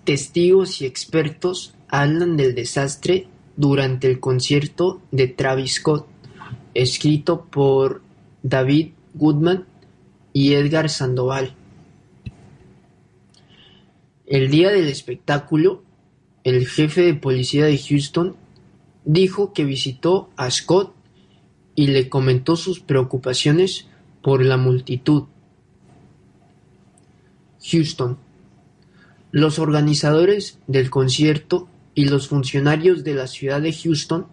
[0.04, 3.26] Testigos y expertos hablan del desastre
[3.58, 6.06] durante el concierto de Travis Scott,
[6.72, 8.00] escrito por
[8.42, 9.66] David Goodman
[10.32, 11.52] y Edgar Sandoval.
[14.24, 15.82] El día del espectáculo,
[16.44, 18.36] el jefe de policía de Houston
[19.08, 20.94] dijo que visitó a Scott
[21.74, 23.86] y le comentó sus preocupaciones
[24.22, 25.24] por la multitud.
[27.70, 28.18] Houston.
[29.32, 34.26] Los organizadores del concierto y los funcionarios de la ciudad de Houston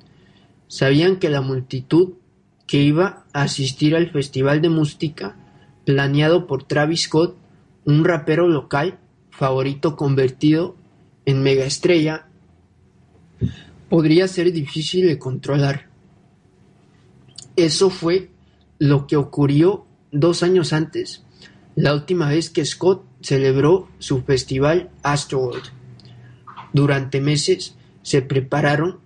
[0.68, 2.16] sabían que la multitud
[2.68, 5.38] que iba a asistir al festival de música
[5.86, 7.38] planeado por Travis Scott,
[7.86, 10.76] un rapero local favorito convertido
[11.26, 12.28] en megaestrella,
[13.90, 15.88] podría ser difícil de controlar.
[17.56, 18.30] Eso fue
[18.80, 21.24] lo que ocurrió dos años antes,
[21.76, 25.64] la última vez que Scott celebró su festival Astroworld.
[26.74, 29.00] Durante meses se prepararon,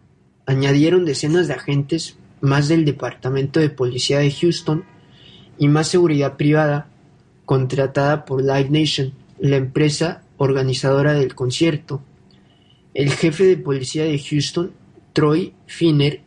[0.46, 4.84] añadieron decenas de agentes más del Departamento de Policía de Houston
[5.58, 6.90] y más seguridad privada
[7.46, 12.02] contratada por Live Nation, la empresa organizadora del concierto.
[12.94, 14.72] El jefe de policía de Houston,
[15.14, 16.22] Troy Finner,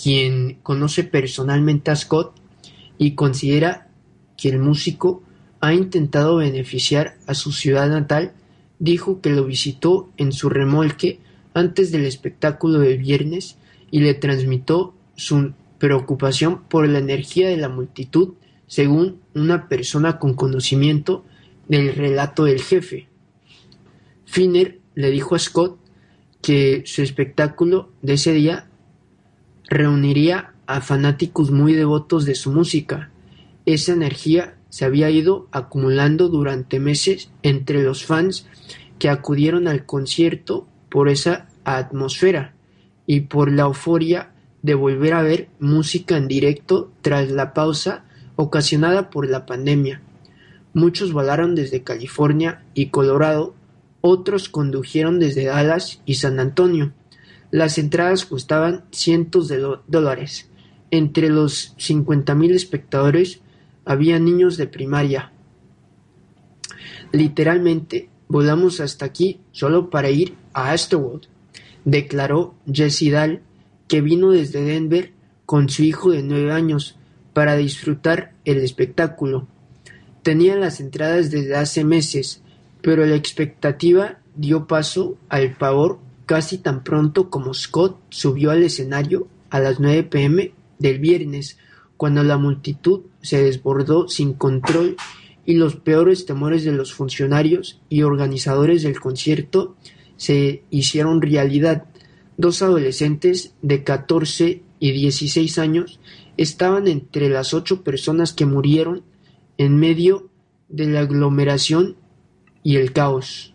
[0.00, 2.34] quien conoce personalmente a Scott
[2.98, 3.88] y considera
[4.36, 5.22] que el músico
[5.60, 8.32] ha intentado beneficiar a su ciudad natal,
[8.78, 11.20] dijo que lo visitó en su remolque
[11.54, 13.56] antes del espectáculo de viernes
[13.90, 18.34] y le transmitió su preocupación por la energía de la multitud,
[18.66, 21.24] según una persona con conocimiento
[21.68, 23.08] del relato del jefe.
[24.24, 25.78] Finner le dijo a Scott
[26.42, 28.68] que su espectáculo de ese día
[29.68, 33.10] reuniría a fanáticos muy devotos de su música.
[33.64, 38.46] Esa energía se había ido acumulando durante meses entre los fans
[38.98, 42.54] que acudieron al concierto por esa atmósfera
[43.06, 48.04] y por la euforia de volver a ver música en directo tras la pausa
[48.36, 50.00] ocasionada por la pandemia.
[50.74, 53.54] Muchos volaron desde California y Colorado
[54.02, 56.92] otros condujeron desde Dallas y San Antonio.
[57.50, 60.50] Las entradas costaban cientos de dólares.
[60.90, 63.40] Entre los 50.000 espectadores
[63.86, 65.32] había niños de primaria.
[67.12, 71.26] Literalmente, volamos hasta aquí solo para ir a Astroworld,
[71.84, 73.42] declaró Jesse Dahl,
[73.88, 75.12] que vino desde Denver
[75.46, 76.96] con su hijo de nueve años
[77.34, 79.46] para disfrutar el espectáculo.
[80.22, 82.42] Tenía las entradas desde hace meses,
[82.82, 89.28] pero la expectativa dio paso al pavor casi tan pronto como Scott subió al escenario
[89.50, 91.58] a las 9 pm del viernes,
[91.96, 94.96] cuando la multitud se desbordó sin control
[95.44, 99.76] y los peores temores de los funcionarios y organizadores del concierto
[100.16, 101.84] se hicieron realidad.
[102.36, 106.00] Dos adolescentes de 14 y 16 años
[106.36, 109.02] estaban entre las ocho personas que murieron
[109.58, 110.28] en medio
[110.68, 111.96] de la aglomeración
[112.62, 113.54] y el caos.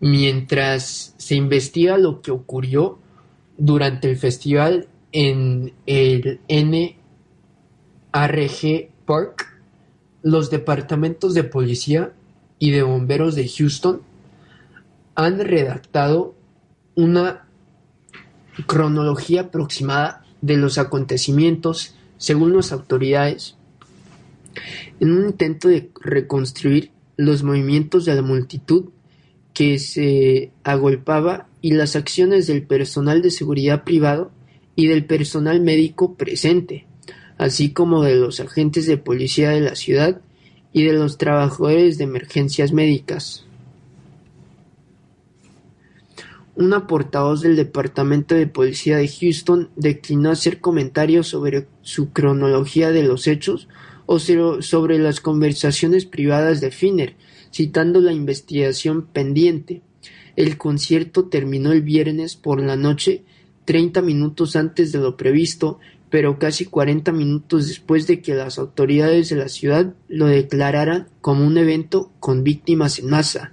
[0.00, 2.98] Mientras se investiga lo que ocurrió
[3.56, 6.96] durante el festival en el NRG
[9.06, 9.62] Park,
[10.22, 12.12] los departamentos de policía
[12.58, 14.02] y de bomberos de Houston
[15.14, 16.34] han redactado
[16.94, 17.46] una
[18.66, 23.56] cronología aproximada de los acontecimientos según las autoridades
[25.02, 28.90] En un intento de reconstruir los movimientos de la multitud
[29.52, 34.30] que se agolpaba y las acciones del personal de seguridad privado
[34.76, 36.86] y del personal médico presente,
[37.36, 40.20] así como de los agentes de policía de la ciudad
[40.72, 43.44] y de los trabajadores de emergencias médicas.
[46.54, 53.02] Una portavoz del Departamento de Policía de Houston declinó hacer comentarios sobre su cronología de
[53.02, 53.66] los hechos
[54.06, 57.16] o sobre las conversaciones privadas de Finner,
[57.52, 59.82] citando la investigación pendiente.
[60.36, 63.24] El concierto terminó el viernes por la noche,
[63.64, 65.78] treinta minutos antes de lo previsto,
[66.10, 71.46] pero casi cuarenta minutos después de que las autoridades de la ciudad lo declararan como
[71.46, 73.52] un evento con víctimas en masa.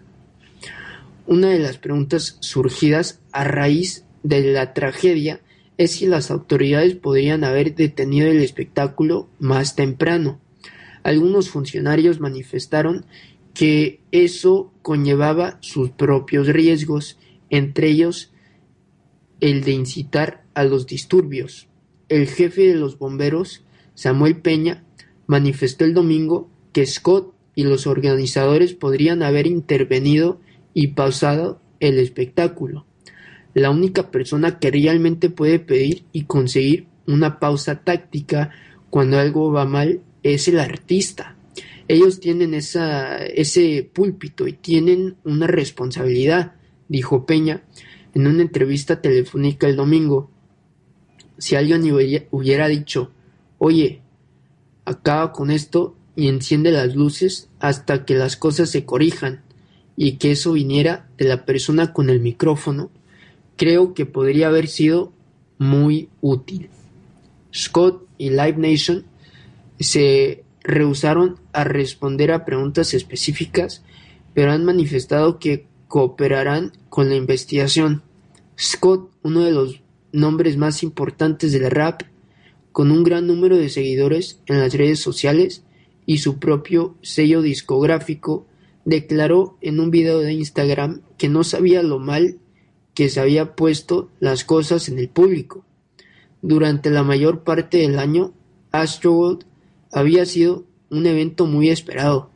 [1.25, 5.41] Una de las preguntas surgidas a raíz de la tragedia
[5.79, 10.41] es si las autoridades podrían haber detenido el espectáculo más temprano.
[11.03, 13.05] Algunos funcionarios manifestaron
[13.53, 17.17] que eso conllevaba sus propios riesgos,
[17.49, 18.33] entre ellos
[19.39, 21.69] el de incitar a los disturbios.
[22.09, 23.63] El jefe de los bomberos,
[23.93, 24.83] Samuel Peña,
[25.27, 30.41] manifestó el domingo que Scott y los organizadores podrían haber intervenido
[30.73, 32.85] y pausado el espectáculo.
[33.59, 38.51] La única persona que realmente puede pedir y conseguir una pausa táctica
[38.89, 41.35] cuando algo va mal es el artista.
[41.89, 46.53] Ellos tienen ese púlpito y tienen una responsabilidad,
[46.87, 47.63] dijo Peña
[48.13, 50.31] en una entrevista telefónica el domingo.
[51.37, 51.83] Si alguien
[52.31, 53.11] hubiera dicho,
[53.57, 54.01] oye,
[54.85, 59.43] acaba con esto y enciende las luces hasta que las cosas se corrijan,
[60.01, 62.89] y que eso viniera de la persona con el micrófono,
[63.59, 65.11] creo que podría haber sido
[65.57, 66.69] muy útil.
[67.53, 69.03] Scott y Live Nation
[69.81, 73.83] se rehusaron a responder a preguntas específicas,
[74.33, 78.01] pero han manifestado que cooperarán con la investigación.
[78.57, 79.81] Scott, uno de los
[80.13, 82.03] nombres más importantes del rap,
[82.71, 85.63] con un gran número de seguidores en las redes sociales
[86.05, 88.47] y su propio sello discográfico,
[88.85, 92.39] declaró en un video de Instagram que no sabía lo mal
[92.93, 95.65] que se había puesto las cosas en el público.
[96.41, 98.33] Durante la mayor parte del año,
[98.71, 99.45] Astroworld
[99.91, 102.29] había sido un evento muy esperado.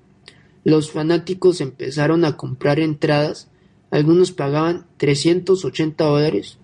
[0.64, 3.50] Los fanáticos empezaron a comprar entradas,
[3.92, 6.58] algunos pagaban 380 dólares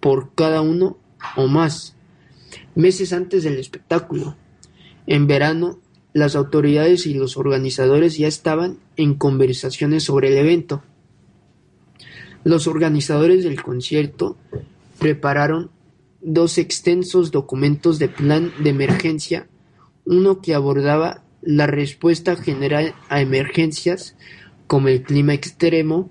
[0.00, 0.98] por cada uno
[1.36, 1.96] o más,
[2.74, 4.36] meses antes del espectáculo.
[5.06, 5.80] En verano,
[6.12, 10.82] las autoridades y los organizadores ya estaban en conversaciones sobre el evento.
[12.44, 14.36] Los organizadores del concierto
[14.98, 15.70] prepararon
[16.20, 19.48] dos extensos documentos de plan de emergencia
[20.04, 24.16] uno que abordaba la respuesta general a emergencias
[24.66, 26.10] como el clima extremo,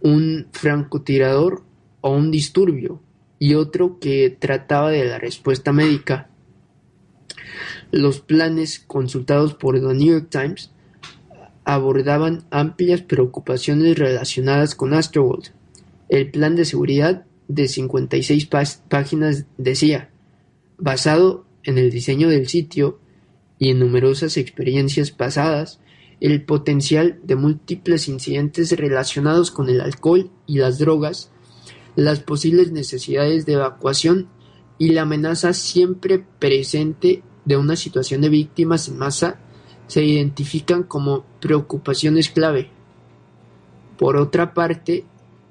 [0.00, 1.62] un francotirador
[2.00, 3.00] o un disturbio,
[3.38, 6.28] y otro que trataba de la respuesta médica.
[7.90, 10.70] Los planes consultados por The New York Times
[11.64, 15.50] abordaban amplias preocupaciones relacionadas con Astroworld.
[16.08, 18.48] El plan de seguridad de 56
[18.88, 20.10] páginas decía,
[20.78, 22.98] basado en el diseño del sitio
[23.58, 25.80] y en numerosas experiencias pasadas,
[26.20, 31.30] el potencial de múltiples incidentes relacionados con el alcohol y las drogas,
[31.96, 34.28] las posibles necesidades de evacuación
[34.78, 39.40] y la amenaza siempre presente de una situación de víctimas en masa
[39.86, 42.70] se identifican como preocupaciones clave.
[43.98, 45.04] Por otra parte,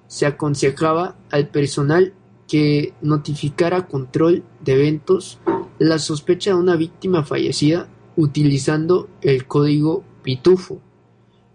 [0.08, 2.14] se aconsejaba al personal
[2.48, 5.40] que notificara control de eventos
[5.80, 10.80] la sospecha de una víctima fallecida utilizando el código pitufo,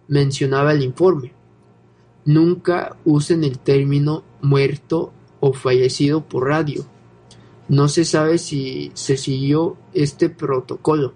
[0.08, 1.32] mencionaba el informe.
[2.24, 6.84] Nunca usen el término muerto o fallecido por radio.
[7.68, 11.14] No se sabe si se siguió este protocolo.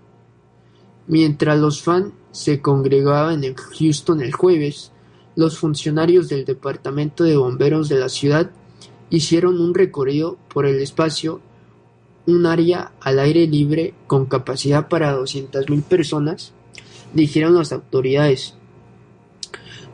[1.07, 4.93] Mientras los fans se congregaban en Houston el jueves,
[5.37, 8.51] los funcionarios del Departamento de Bomberos de la ciudad
[9.11, 11.41] hicieron un recorrido por el espacio
[12.27, 15.17] un área al aire libre con capacidad para
[15.69, 16.53] mil personas,
[17.13, 18.55] dijeron las autoridades.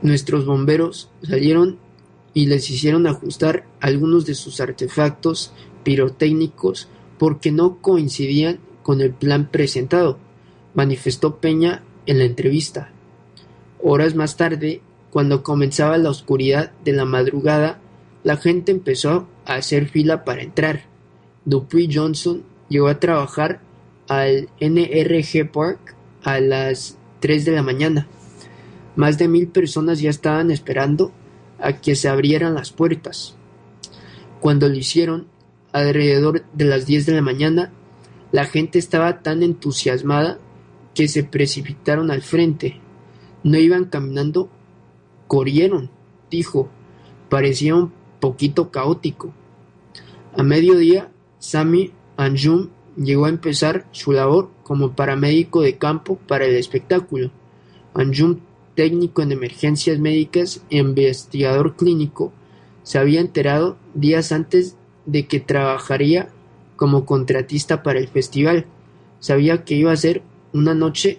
[0.03, 1.79] Nuestros bomberos salieron
[2.35, 5.53] y les hicieron ajustar algunos de sus artefactos
[5.83, 6.89] pirotécnicos
[7.19, 10.19] porque no coincidían con el plan presentado,
[10.79, 12.93] manifestó Peña en la entrevista.
[13.83, 17.81] Horas más tarde, cuando comenzaba la oscuridad de la madrugada,
[18.23, 20.85] la gente empezó a hacer fila para entrar.
[21.45, 23.61] Dupuy Johnson llegó a trabajar
[24.07, 28.07] al NRG Park a las 3 de la mañana.
[28.95, 31.11] Más de mil personas ya estaban esperando
[31.59, 33.35] a que se abrieran las puertas.
[34.39, 35.27] Cuando lo hicieron,
[35.73, 37.73] alrededor de las 10 de la mañana,
[38.31, 40.39] la gente estaba tan entusiasmada
[40.95, 42.81] que se precipitaron al frente.
[43.43, 44.49] No iban caminando,
[45.27, 45.91] corrieron,
[46.31, 46.69] dijo.
[47.29, 49.33] Parecía un poquito caótico.
[50.37, 56.57] A mediodía, Sami Anjum llegó a empezar su labor como paramédico de campo para el
[56.57, 57.31] espectáculo.
[57.95, 58.41] Anjum,
[58.75, 62.33] técnico en emergencias médicas e investigador clínico,
[62.83, 66.29] se había enterado días antes de que trabajaría
[66.77, 68.67] como contratista para el festival.
[69.21, 70.23] Sabía que iba a ser
[70.53, 71.19] una noche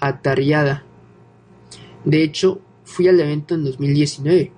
[0.00, 0.84] atareada.
[2.04, 4.52] De hecho, fui al evento en 2019,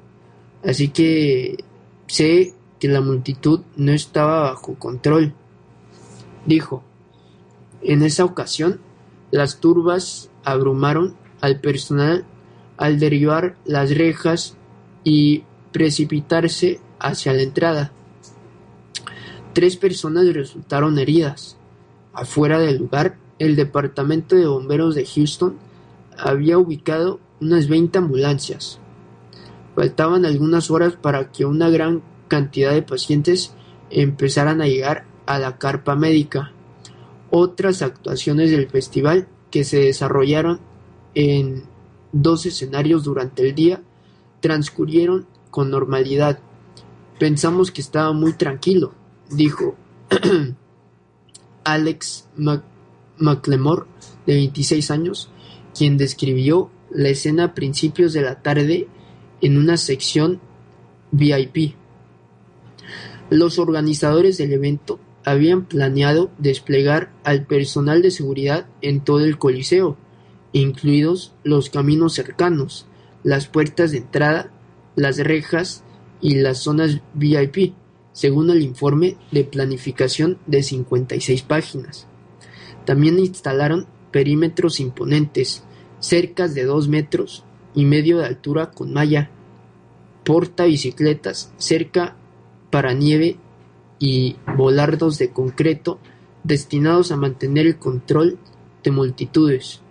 [0.64, 1.64] así que
[2.06, 5.34] sé que la multitud no estaba bajo control.
[6.46, 6.82] Dijo,
[7.82, 8.80] en esa ocasión,
[9.30, 12.24] las turbas abrumaron al personal
[12.76, 14.56] al derribar las rejas
[15.04, 17.92] y precipitarse hacia la entrada.
[19.52, 21.56] Tres personas resultaron heridas.
[22.12, 25.56] Afuera del lugar, el Departamento de Bomberos de Houston
[26.16, 28.80] había ubicado unas 20 ambulancias.
[29.74, 33.52] Faltaban algunas horas para que una gran cantidad de pacientes
[33.90, 36.52] empezaran a llegar a la carpa médica.
[37.30, 40.60] Otras actuaciones del festival que se desarrollaron
[41.14, 41.64] en
[42.12, 43.82] dos escenarios durante el día
[44.40, 46.40] transcurrieron con normalidad.
[47.18, 48.94] Pensamos que estaba muy tranquilo,
[49.30, 49.76] dijo
[51.64, 52.28] Alex
[53.18, 53.84] McLemore,
[54.26, 55.30] de 26 años,
[55.76, 58.88] quien describió la escena a principios de la tarde
[59.40, 60.40] en una sección
[61.10, 61.74] VIP.
[63.30, 69.96] Los organizadores del evento habían planeado desplegar al personal de seguridad en todo el Coliseo,
[70.52, 72.86] incluidos los caminos cercanos,
[73.22, 74.50] las puertas de entrada,
[74.96, 75.84] las rejas
[76.20, 77.74] y las zonas VIP,
[78.12, 82.07] según el informe de planificación de 56 páginas.
[82.88, 85.62] También instalaron perímetros imponentes,
[86.00, 89.28] cercas de dos metros y medio de altura con malla,
[90.24, 92.16] porta bicicletas, cerca
[92.70, 93.36] para nieve
[93.98, 95.98] y volardos de concreto
[96.44, 98.38] destinados a mantener el control
[98.82, 99.82] de multitudes.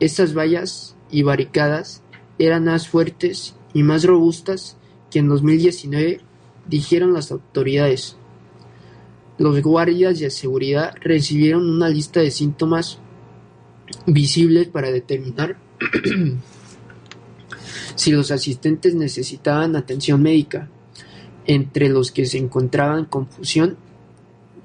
[0.00, 2.02] Estas vallas y barricadas
[2.38, 4.78] eran más fuertes y más robustas
[5.10, 6.22] que en 2019,
[6.66, 8.16] dijeron las autoridades.
[9.38, 12.98] Los guardias de seguridad recibieron una lista de síntomas
[14.06, 15.56] visibles para determinar
[17.96, 20.68] si los asistentes necesitaban atención médica
[21.46, 23.76] entre los que se encontraban confusión,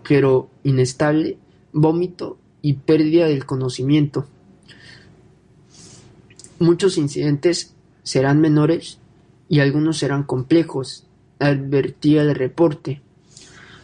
[0.07, 1.37] pero inestable,
[1.73, 4.27] vómito y pérdida del conocimiento.
[6.59, 8.99] Muchos incidentes serán menores
[9.47, 11.05] y algunos serán complejos,
[11.39, 13.01] advertía el reporte.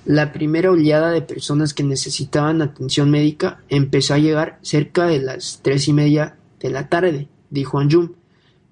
[0.05, 5.61] La primera oleada de personas que necesitaban atención médica empezó a llegar cerca de las
[5.63, 8.11] tres y media de la tarde, dijo Anjum,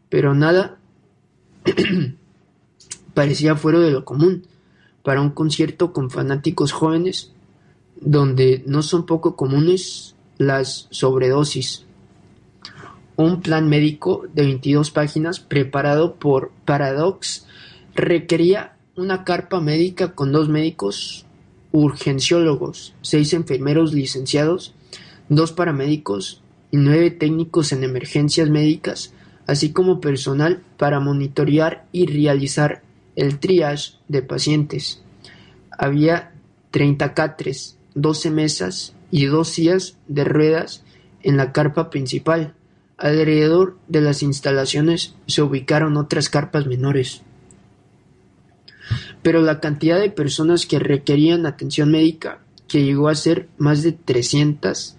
[0.10, 0.78] pero nada
[3.16, 4.44] parecía fuera de lo común
[5.02, 7.32] para un concierto con fanáticos jóvenes
[8.00, 11.86] donde no son poco comunes las sobredosis.
[13.16, 17.48] Un plan médico de 22 páginas preparado por Paradox
[17.96, 21.26] requería una carpa médica con dos médicos
[21.72, 24.76] urgenciólogos, seis enfermeros licenciados,
[25.30, 29.14] dos paramédicos y nueve técnicos en emergencias médicas,
[29.48, 32.84] así como personal para monitorear y realizar
[33.16, 35.02] el triage de pacientes.
[35.72, 36.34] Había
[36.70, 40.84] 30 catres, 12 mesas y dos sillas de ruedas
[41.24, 42.54] en la carpa principal.
[42.98, 47.24] Alrededor de las instalaciones se ubicaron otras carpas menores.
[49.24, 53.94] Pero la cantidad de personas que requerían atención médica, que llegó a ser más de
[53.94, 54.98] 300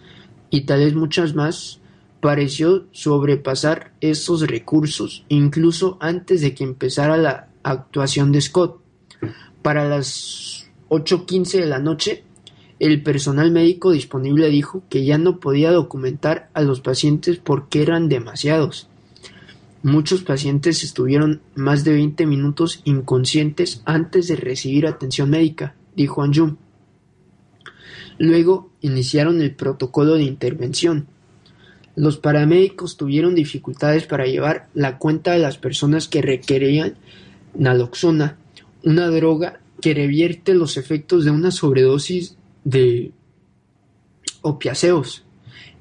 [0.51, 1.81] y tal vez muchas más,
[2.21, 8.81] pareció sobrepasar esos recursos, incluso antes de que empezara la actuación de Scott.
[9.61, 12.25] Para las 8.15 de la noche,
[12.79, 18.09] el personal médico disponible dijo que ya no podía documentar a los pacientes porque eran
[18.09, 18.89] demasiados.
[19.85, 26.57] Muchos pacientes estuvieron más de 20 minutos inconscientes antes de recibir atención médica, dijo Anjum.
[28.17, 31.07] Luego iniciaron el protocolo de intervención.
[31.97, 36.95] Los paramédicos tuvieron dificultades para llevar la cuenta de las personas que requerían
[37.53, 38.39] naloxona,
[38.85, 43.13] una droga que revierte los efectos de una sobredosis de
[44.41, 45.25] opiáceos.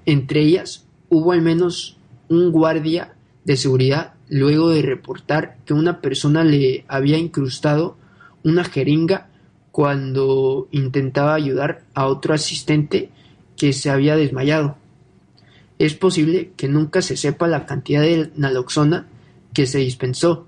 [0.05, 1.95] Entre ellas hubo al menos
[2.27, 3.12] un guardia
[3.45, 7.97] de seguridad luego de reportar que una persona le había incrustado
[8.43, 9.29] una jeringa
[9.71, 13.09] cuando intentaba ayudar a otro asistente
[13.57, 14.77] que se había desmayado.
[15.79, 19.07] Es posible que nunca se sepa la cantidad de naloxona
[19.53, 20.47] que se dispensó,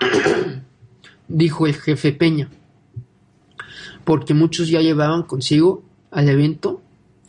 [1.28, 2.48] dijo el jefe Peña,
[4.04, 6.82] porque muchos ya llevaban consigo al evento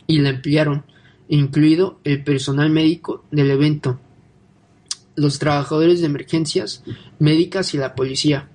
[0.06, 0.84] y la emplearon,
[1.28, 4.00] incluido el personal médico del evento,
[5.20, 6.82] los trabajadores de emergencias
[7.18, 8.48] médicas y la policía.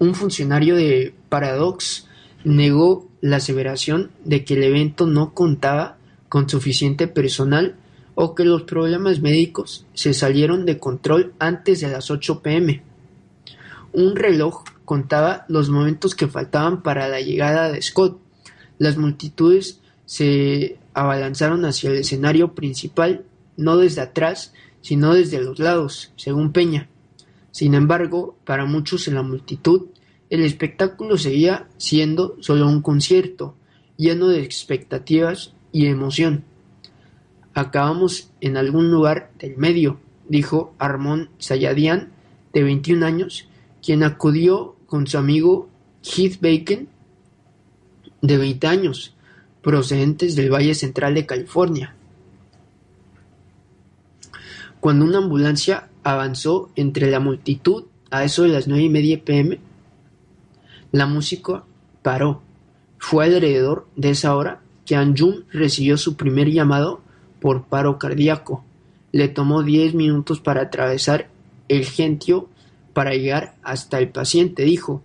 [0.00, 2.08] Un funcionario de Paradox
[2.42, 5.98] negó la aseveración de que el evento no contaba
[6.28, 7.76] con suficiente personal
[8.16, 12.82] o que los problemas médicos se salieron de control antes de las 8 pm.
[13.92, 18.18] Un reloj contaba los momentos que faltaban para la llegada de Scott.
[18.78, 23.24] Las multitudes se abalanzaron hacia el escenario principal,
[23.58, 26.88] no desde atrás, sino desde los lados, según Peña.
[27.50, 29.88] Sin embargo, para muchos en la multitud,
[30.30, 33.56] el espectáculo seguía siendo solo un concierto,
[33.96, 36.44] lleno de expectativas y emoción.
[37.52, 39.98] Acabamos en algún lugar del medio,
[40.28, 42.12] dijo Armón Sayadian,
[42.52, 43.48] de 21 años,
[43.82, 45.68] quien acudió con su amigo
[46.02, 46.88] Heath Bacon,
[48.22, 49.14] de 20 años,
[49.62, 51.94] procedentes del Valle Central de California.
[54.80, 59.58] Cuando una ambulancia avanzó entre la multitud a eso de las nueve y media pm,
[60.92, 61.64] la música
[62.02, 62.42] paró.
[62.98, 67.00] Fue alrededor de esa hora que Anjum recibió su primer llamado
[67.40, 68.64] por paro cardíaco.
[69.12, 71.28] Le tomó diez minutos para atravesar
[71.68, 72.48] el gentio
[72.92, 75.02] para llegar hasta el paciente, dijo.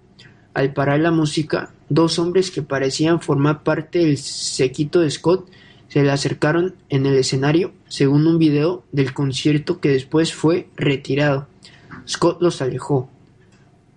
[0.54, 5.50] Al parar la música, dos hombres que parecían formar parte del sequito de Scott
[5.94, 11.46] se le acercaron en el escenario, según un video del concierto que después fue retirado.
[12.08, 13.12] Scott los alejó.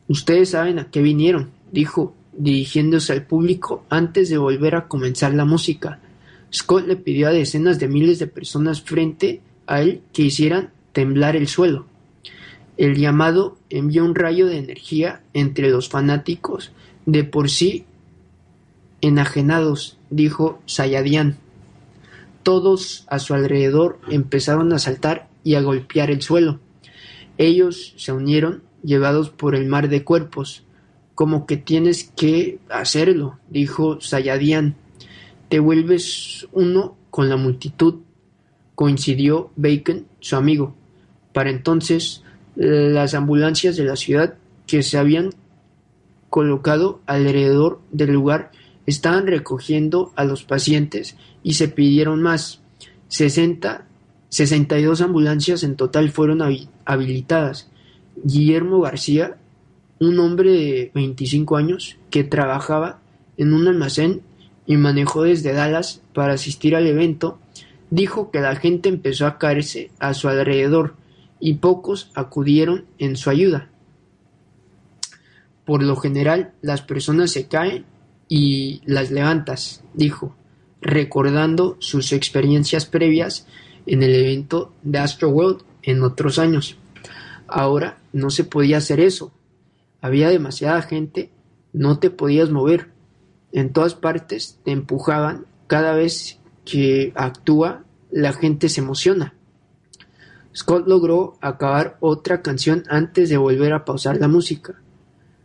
[0.07, 5.47] Ustedes saben a qué vinieron, dijo, dirigiéndose al público antes de volver a comenzar la
[5.47, 5.99] música.
[6.53, 11.35] Scott le pidió a decenas de miles de personas frente a él que hicieran temblar
[11.35, 11.87] el suelo.
[12.77, 16.73] El llamado envió un rayo de energía entre los fanáticos,
[17.07, 17.87] de por sí
[19.01, 21.39] enajenados, dijo Sayadian.
[22.47, 26.61] Todos a su alrededor empezaron a saltar y a golpear el suelo.
[27.39, 30.63] Ellos se unieron, llevados por el mar de cuerpos.
[31.17, 34.77] Como que tienes que hacerlo, dijo Sayadian.
[35.49, 38.03] Te vuelves uno con la multitud,
[38.77, 40.77] coincidió Bacon, su amigo.
[41.33, 42.23] Para entonces,
[42.55, 44.35] las ambulancias de la ciudad
[44.69, 45.31] que se habían
[46.31, 48.53] colocado alrededor del lugar
[48.87, 51.17] estaban recogiendo a los pacientes
[51.47, 52.61] y se pidieron más.
[53.07, 53.87] Sesenta,
[54.29, 56.43] sesenta y dos ambulancias en total fueron
[56.85, 57.71] habilitadas.
[58.25, 59.37] Guillermo García,
[60.01, 62.99] un hombre de 25 años que trabajaba
[63.37, 64.23] en un almacén
[64.67, 67.39] y manejó desde Dallas para asistir al evento,
[67.91, 70.97] dijo que la gente empezó a caerse a su alrededor
[71.39, 73.71] y pocos acudieron en su ayuda.
[75.65, 77.85] Por lo general, las personas se caen
[78.29, 80.35] y las levantas, dijo
[80.81, 83.47] recordando sus experiencias previas
[83.87, 86.77] en el evento de Astroworld en otros años.
[87.47, 89.33] Ahora no se podía hacer eso.
[90.01, 91.31] Había demasiada gente,
[91.73, 92.91] no te podías mover.
[93.53, 95.47] En todas partes te empujaban.
[95.67, 99.35] Cada vez que actúa, la gente se emociona.
[100.55, 104.81] Scott logró acabar otra canción antes de volver a pausar la música.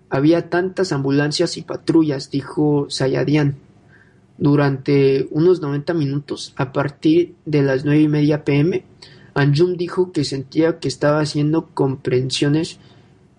[0.10, 3.58] Había tantas ambulancias y patrullas, dijo Sayadian
[4.42, 8.84] durante unos 90 minutos, a partir de las nueve y media pm,
[9.36, 12.80] Anjum dijo que sentía que estaba haciendo comprensiones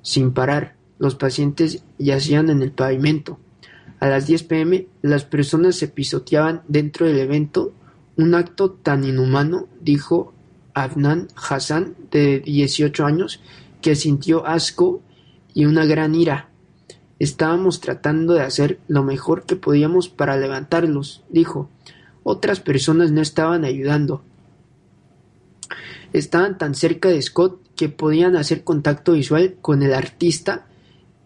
[0.03, 0.77] sin parar.
[1.01, 3.41] Los pacientes yacían en el pavimento.
[3.99, 7.73] A las 10 pm, las personas se pisoteaban dentro del evento,
[8.17, 10.33] un acto tan inhumano, dijo
[10.73, 13.41] Afnan Hassan, de 18 años,
[13.81, 15.03] que sintió asco
[15.53, 16.52] y una gran ira.
[17.23, 21.70] Estábamos tratando de hacer lo mejor que podíamos para levantarlos, dijo.
[22.25, 24.25] Otras personas no estaban ayudando.
[26.12, 30.66] Estaban tan cerca de Scott que podían hacer contacto visual con el artista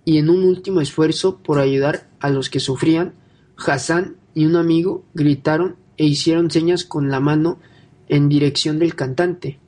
[0.05, 3.14] y en un último esfuerzo por ayudar a los que sufrían,
[3.57, 7.59] Hassan y un amigo gritaron e hicieron señas con la mano
[8.11, 9.59] en dirección del cantante.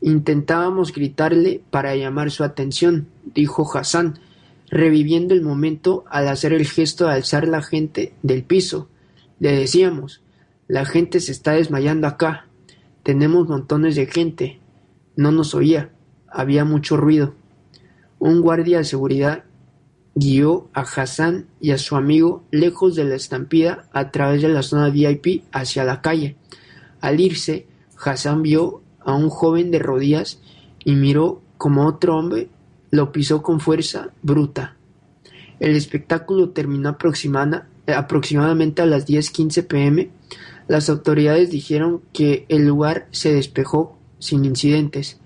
[0.00, 4.18] Intentábamos gritarle para llamar su atención, dijo Hassan,
[4.68, 8.88] reviviendo el momento al hacer el gesto de alzar la gente del piso.
[9.38, 10.22] Le decíamos,
[10.68, 12.48] La gente se está desmayando acá.
[13.02, 14.60] Tenemos montones de gente.
[15.14, 15.90] No nos oía.
[16.28, 17.34] Había mucho ruido.
[18.18, 19.44] Un guardia de seguridad
[20.14, 24.62] guió a Hassan y a su amigo lejos de la estampida a través de la
[24.62, 26.36] zona VIP hacia la calle.
[27.00, 27.66] Al irse,
[28.02, 30.40] Hassan vio a un joven de rodillas
[30.84, 32.48] y miró como otro hombre
[32.90, 34.76] lo pisó con fuerza bruta.
[35.60, 40.10] El espectáculo terminó aproximadamente a las 10:15 pm
[40.68, 45.18] las autoridades dijeron que el lugar se despejó sin incidentes.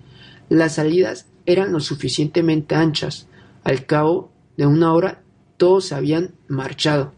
[0.49, 3.27] Las salidas eran lo suficientemente anchas.
[3.63, 5.21] Al cabo de una hora
[5.57, 7.13] todos habían marchado.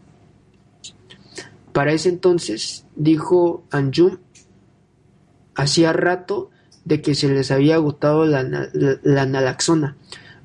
[1.72, 4.18] Para ese entonces, dijo Anjum,
[5.54, 6.50] hacía rato
[6.84, 8.42] de que se les había agotado la,
[8.72, 9.96] la nalaxona.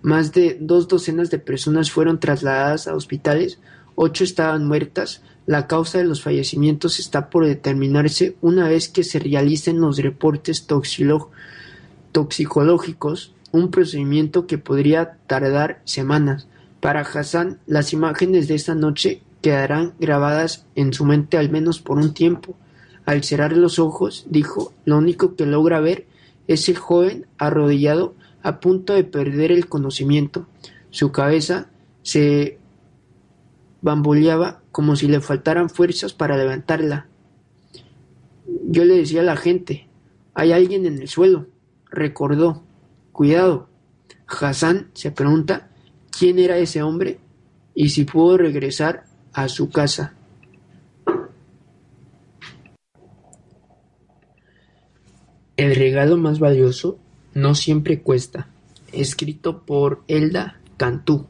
[0.02, 3.60] Más de dos docenas de personas fueron trasladadas a hospitales,
[3.96, 9.20] ocho estaban muertas, la causa de los fallecimientos está por determinarse una vez que se
[9.20, 10.68] realicen los reportes
[12.12, 16.48] toxicológicos, un procedimiento que podría tardar semanas.
[16.80, 21.98] Para Hassan, las imágenes de esta noche quedarán grabadas en su mente al menos por
[21.98, 22.56] un tiempo.
[23.06, 26.06] Al cerrar los ojos, dijo, lo único que logra ver
[26.48, 30.48] es el joven arrodillado a punto de perder el conocimiento.
[30.90, 31.70] Su cabeza
[32.02, 32.58] se
[33.82, 37.08] bamboleaba como si le faltaran fuerzas para levantarla.
[38.68, 39.88] Yo le decía a la gente,
[40.34, 41.48] hay alguien en el suelo.
[41.90, 42.64] Recordó,
[43.12, 43.68] cuidado.
[44.28, 45.70] Hassan se pregunta
[46.18, 47.20] quién era ese hombre
[47.74, 50.14] y si pudo regresar a su casa.
[55.58, 57.00] El regalo más valioso
[57.34, 58.48] no siempre cuesta.
[58.92, 61.28] Escrito por Elda Cantú.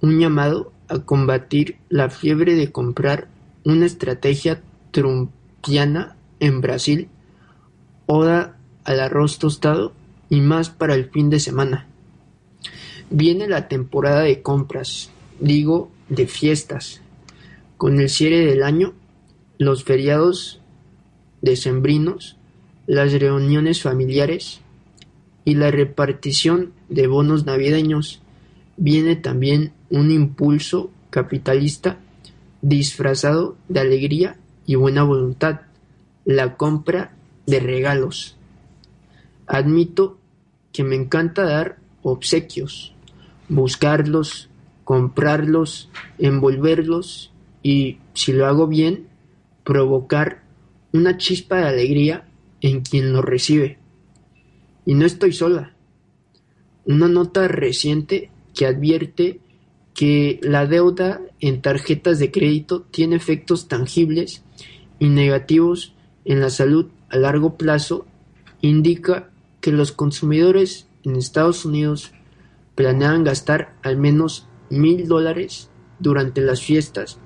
[0.00, 3.28] Un llamado a combatir la fiebre de comprar
[3.64, 4.60] una estrategia
[4.90, 7.08] trumpiana en Brasil,
[8.06, 9.92] oda al arroz tostado
[10.28, 11.86] y más para el fin de semana.
[13.10, 17.00] Viene la temporada de compras, digo de fiestas.
[17.76, 18.94] Con el cierre del año,
[19.58, 20.60] los feriados
[21.42, 22.36] decembrinos,
[22.86, 24.61] las reuniones familiares
[25.44, 28.20] y la repartición de bonos navideños,
[28.76, 31.98] viene también un impulso capitalista
[32.62, 34.36] disfrazado de alegría
[34.66, 35.62] y buena voluntad,
[36.24, 37.12] la compra
[37.46, 38.36] de regalos.
[39.46, 40.18] Admito
[40.72, 42.94] que me encanta dar obsequios,
[43.48, 44.48] buscarlos,
[44.84, 47.32] comprarlos, envolverlos
[47.62, 49.08] y, si lo hago bien,
[49.64, 50.42] provocar
[50.92, 52.24] una chispa de alegría
[52.60, 53.78] en quien lo recibe.
[54.84, 55.74] Y no estoy sola.
[56.84, 59.40] Una nota reciente que advierte
[59.94, 64.42] que la deuda en tarjetas de crédito tiene efectos tangibles
[64.98, 68.06] y negativos en la salud a largo plazo
[68.60, 69.30] indica
[69.60, 72.12] que los consumidores en Estados Unidos
[72.74, 77.18] planean gastar al menos mil dólares durante las fiestas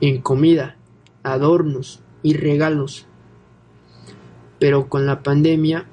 [0.00, 0.76] en comida,
[1.22, 3.06] adornos y regalos.
[4.58, 5.86] Pero con la pandemia,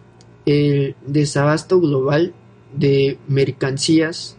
[0.45, 2.33] el desabasto global
[2.75, 4.37] de mercancías,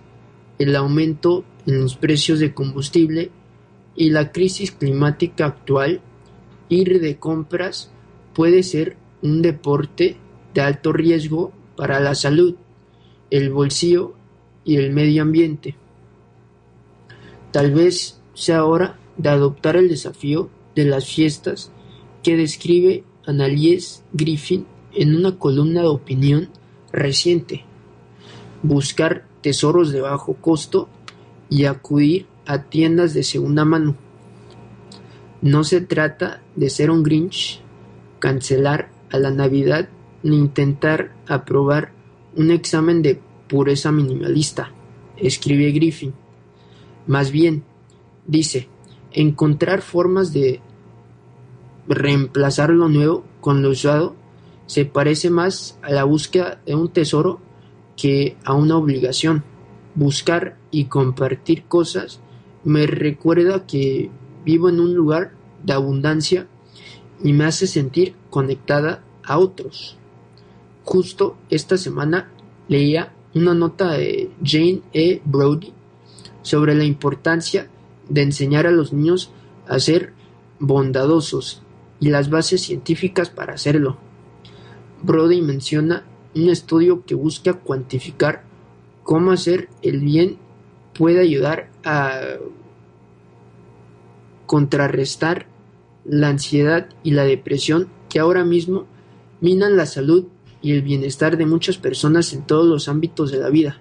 [0.59, 3.31] el aumento en los precios de combustible
[3.97, 6.01] y la crisis climática actual,
[6.69, 7.91] ir de compras
[8.35, 10.17] puede ser un deporte
[10.55, 12.55] de alto riesgo para la salud,
[13.31, 14.15] el bolsillo
[14.65, 15.77] y el medio ambiente.
[17.53, 21.73] Tal vez sea hora de adoptar el desafío de las fiestas
[22.23, 24.67] que describe Annalise Griffin
[24.97, 26.49] en una columna de opinión
[26.93, 27.65] reciente.
[28.63, 30.89] Buscar tesoros de bajo costo
[31.49, 33.97] y acudir a tiendas de segunda mano.
[35.43, 37.61] No se trata de ser un Grinch,
[38.19, 39.89] cancelar a la Navidad
[40.23, 41.93] ni intentar aprobar
[42.35, 44.73] un examen de pureza minimalista,
[45.17, 46.15] escribe Griffin.
[47.07, 47.65] Más bien,
[48.27, 48.69] dice,
[49.13, 50.61] encontrar formas de
[51.89, 54.17] reemplazar lo nuevo con lo usado
[54.67, 57.41] se parece más a la búsqueda de un tesoro
[57.97, 59.45] que a una obligación
[59.95, 62.21] buscar y compartir cosas
[62.65, 64.11] me recuerda que
[64.45, 66.47] vivo en un lugar de abundancia
[67.23, 69.97] y me hace sentir conectada a otros.
[70.85, 72.31] Justo esta semana
[72.69, 75.21] leía una nota de Jane E.
[75.25, 75.73] Brody
[76.43, 77.69] sobre la importancia
[78.09, 79.31] de enseñar a los niños
[79.69, 80.13] a ser
[80.59, 81.63] bondadosos
[82.01, 83.99] y las bases científicas para hacerlo.
[85.03, 88.45] Brody menciona un estudio que busca cuantificar
[89.03, 90.39] cómo hacer el bien
[90.93, 92.21] puede ayudar a
[94.47, 95.47] contrarrestar
[96.05, 98.87] la ansiedad y la depresión que ahora mismo
[99.41, 100.27] minan la salud
[100.63, 103.81] y el bienestar de muchas personas en todos los ámbitos de la vida.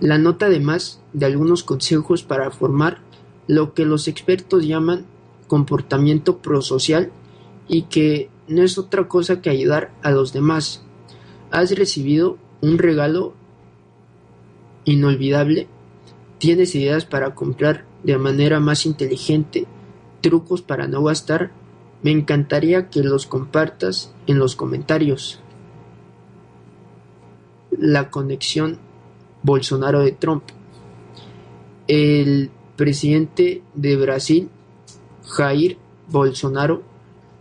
[0.00, 3.00] La nota además de algunos consejos para formar
[3.46, 5.06] lo que los expertos llaman
[5.48, 7.10] comportamiento prosocial
[7.66, 10.82] y que no es otra cosa que ayudar a los demás.
[11.50, 13.34] Has recibido un regalo
[14.84, 15.68] inolvidable,
[16.38, 19.66] tienes ideas para comprar de manera más inteligente,
[20.20, 21.50] trucos para no gastar,
[22.02, 25.40] me encantaría que los compartas en los comentarios.
[27.70, 28.78] La conexión
[29.42, 30.44] Bolsonaro de Trump.
[31.86, 34.48] El presidente de Brasil,
[35.24, 35.78] Jair
[36.08, 36.82] Bolsonaro,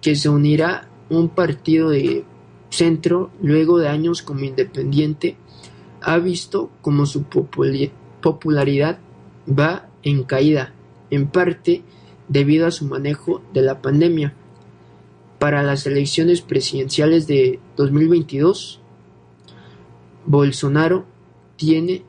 [0.01, 2.25] que se unirá un partido de
[2.69, 5.37] centro luego de años como independiente,
[6.01, 8.99] ha visto como su popularidad
[9.47, 10.73] va en caída,
[11.09, 11.83] en parte
[12.27, 14.33] debido a su manejo de la pandemia.
[15.39, 18.81] Para las elecciones presidenciales de 2022,
[20.25, 21.05] Bolsonaro
[21.55, 22.03] tiene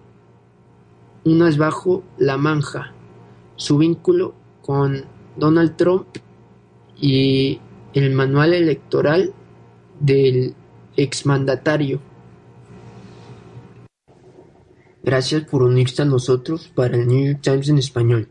[1.25, 2.95] un as bajo la manja,
[3.57, 5.05] su vínculo con
[5.37, 6.07] Donald Trump
[7.01, 7.61] y
[8.05, 9.33] el manual electoral
[10.01, 10.55] del
[10.97, 12.01] exmandatario.
[15.03, 18.29] Gracias por unirse a nosotros para el New York Times en español.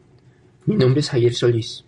[0.66, 1.87] Mi nombre es Javier Solís.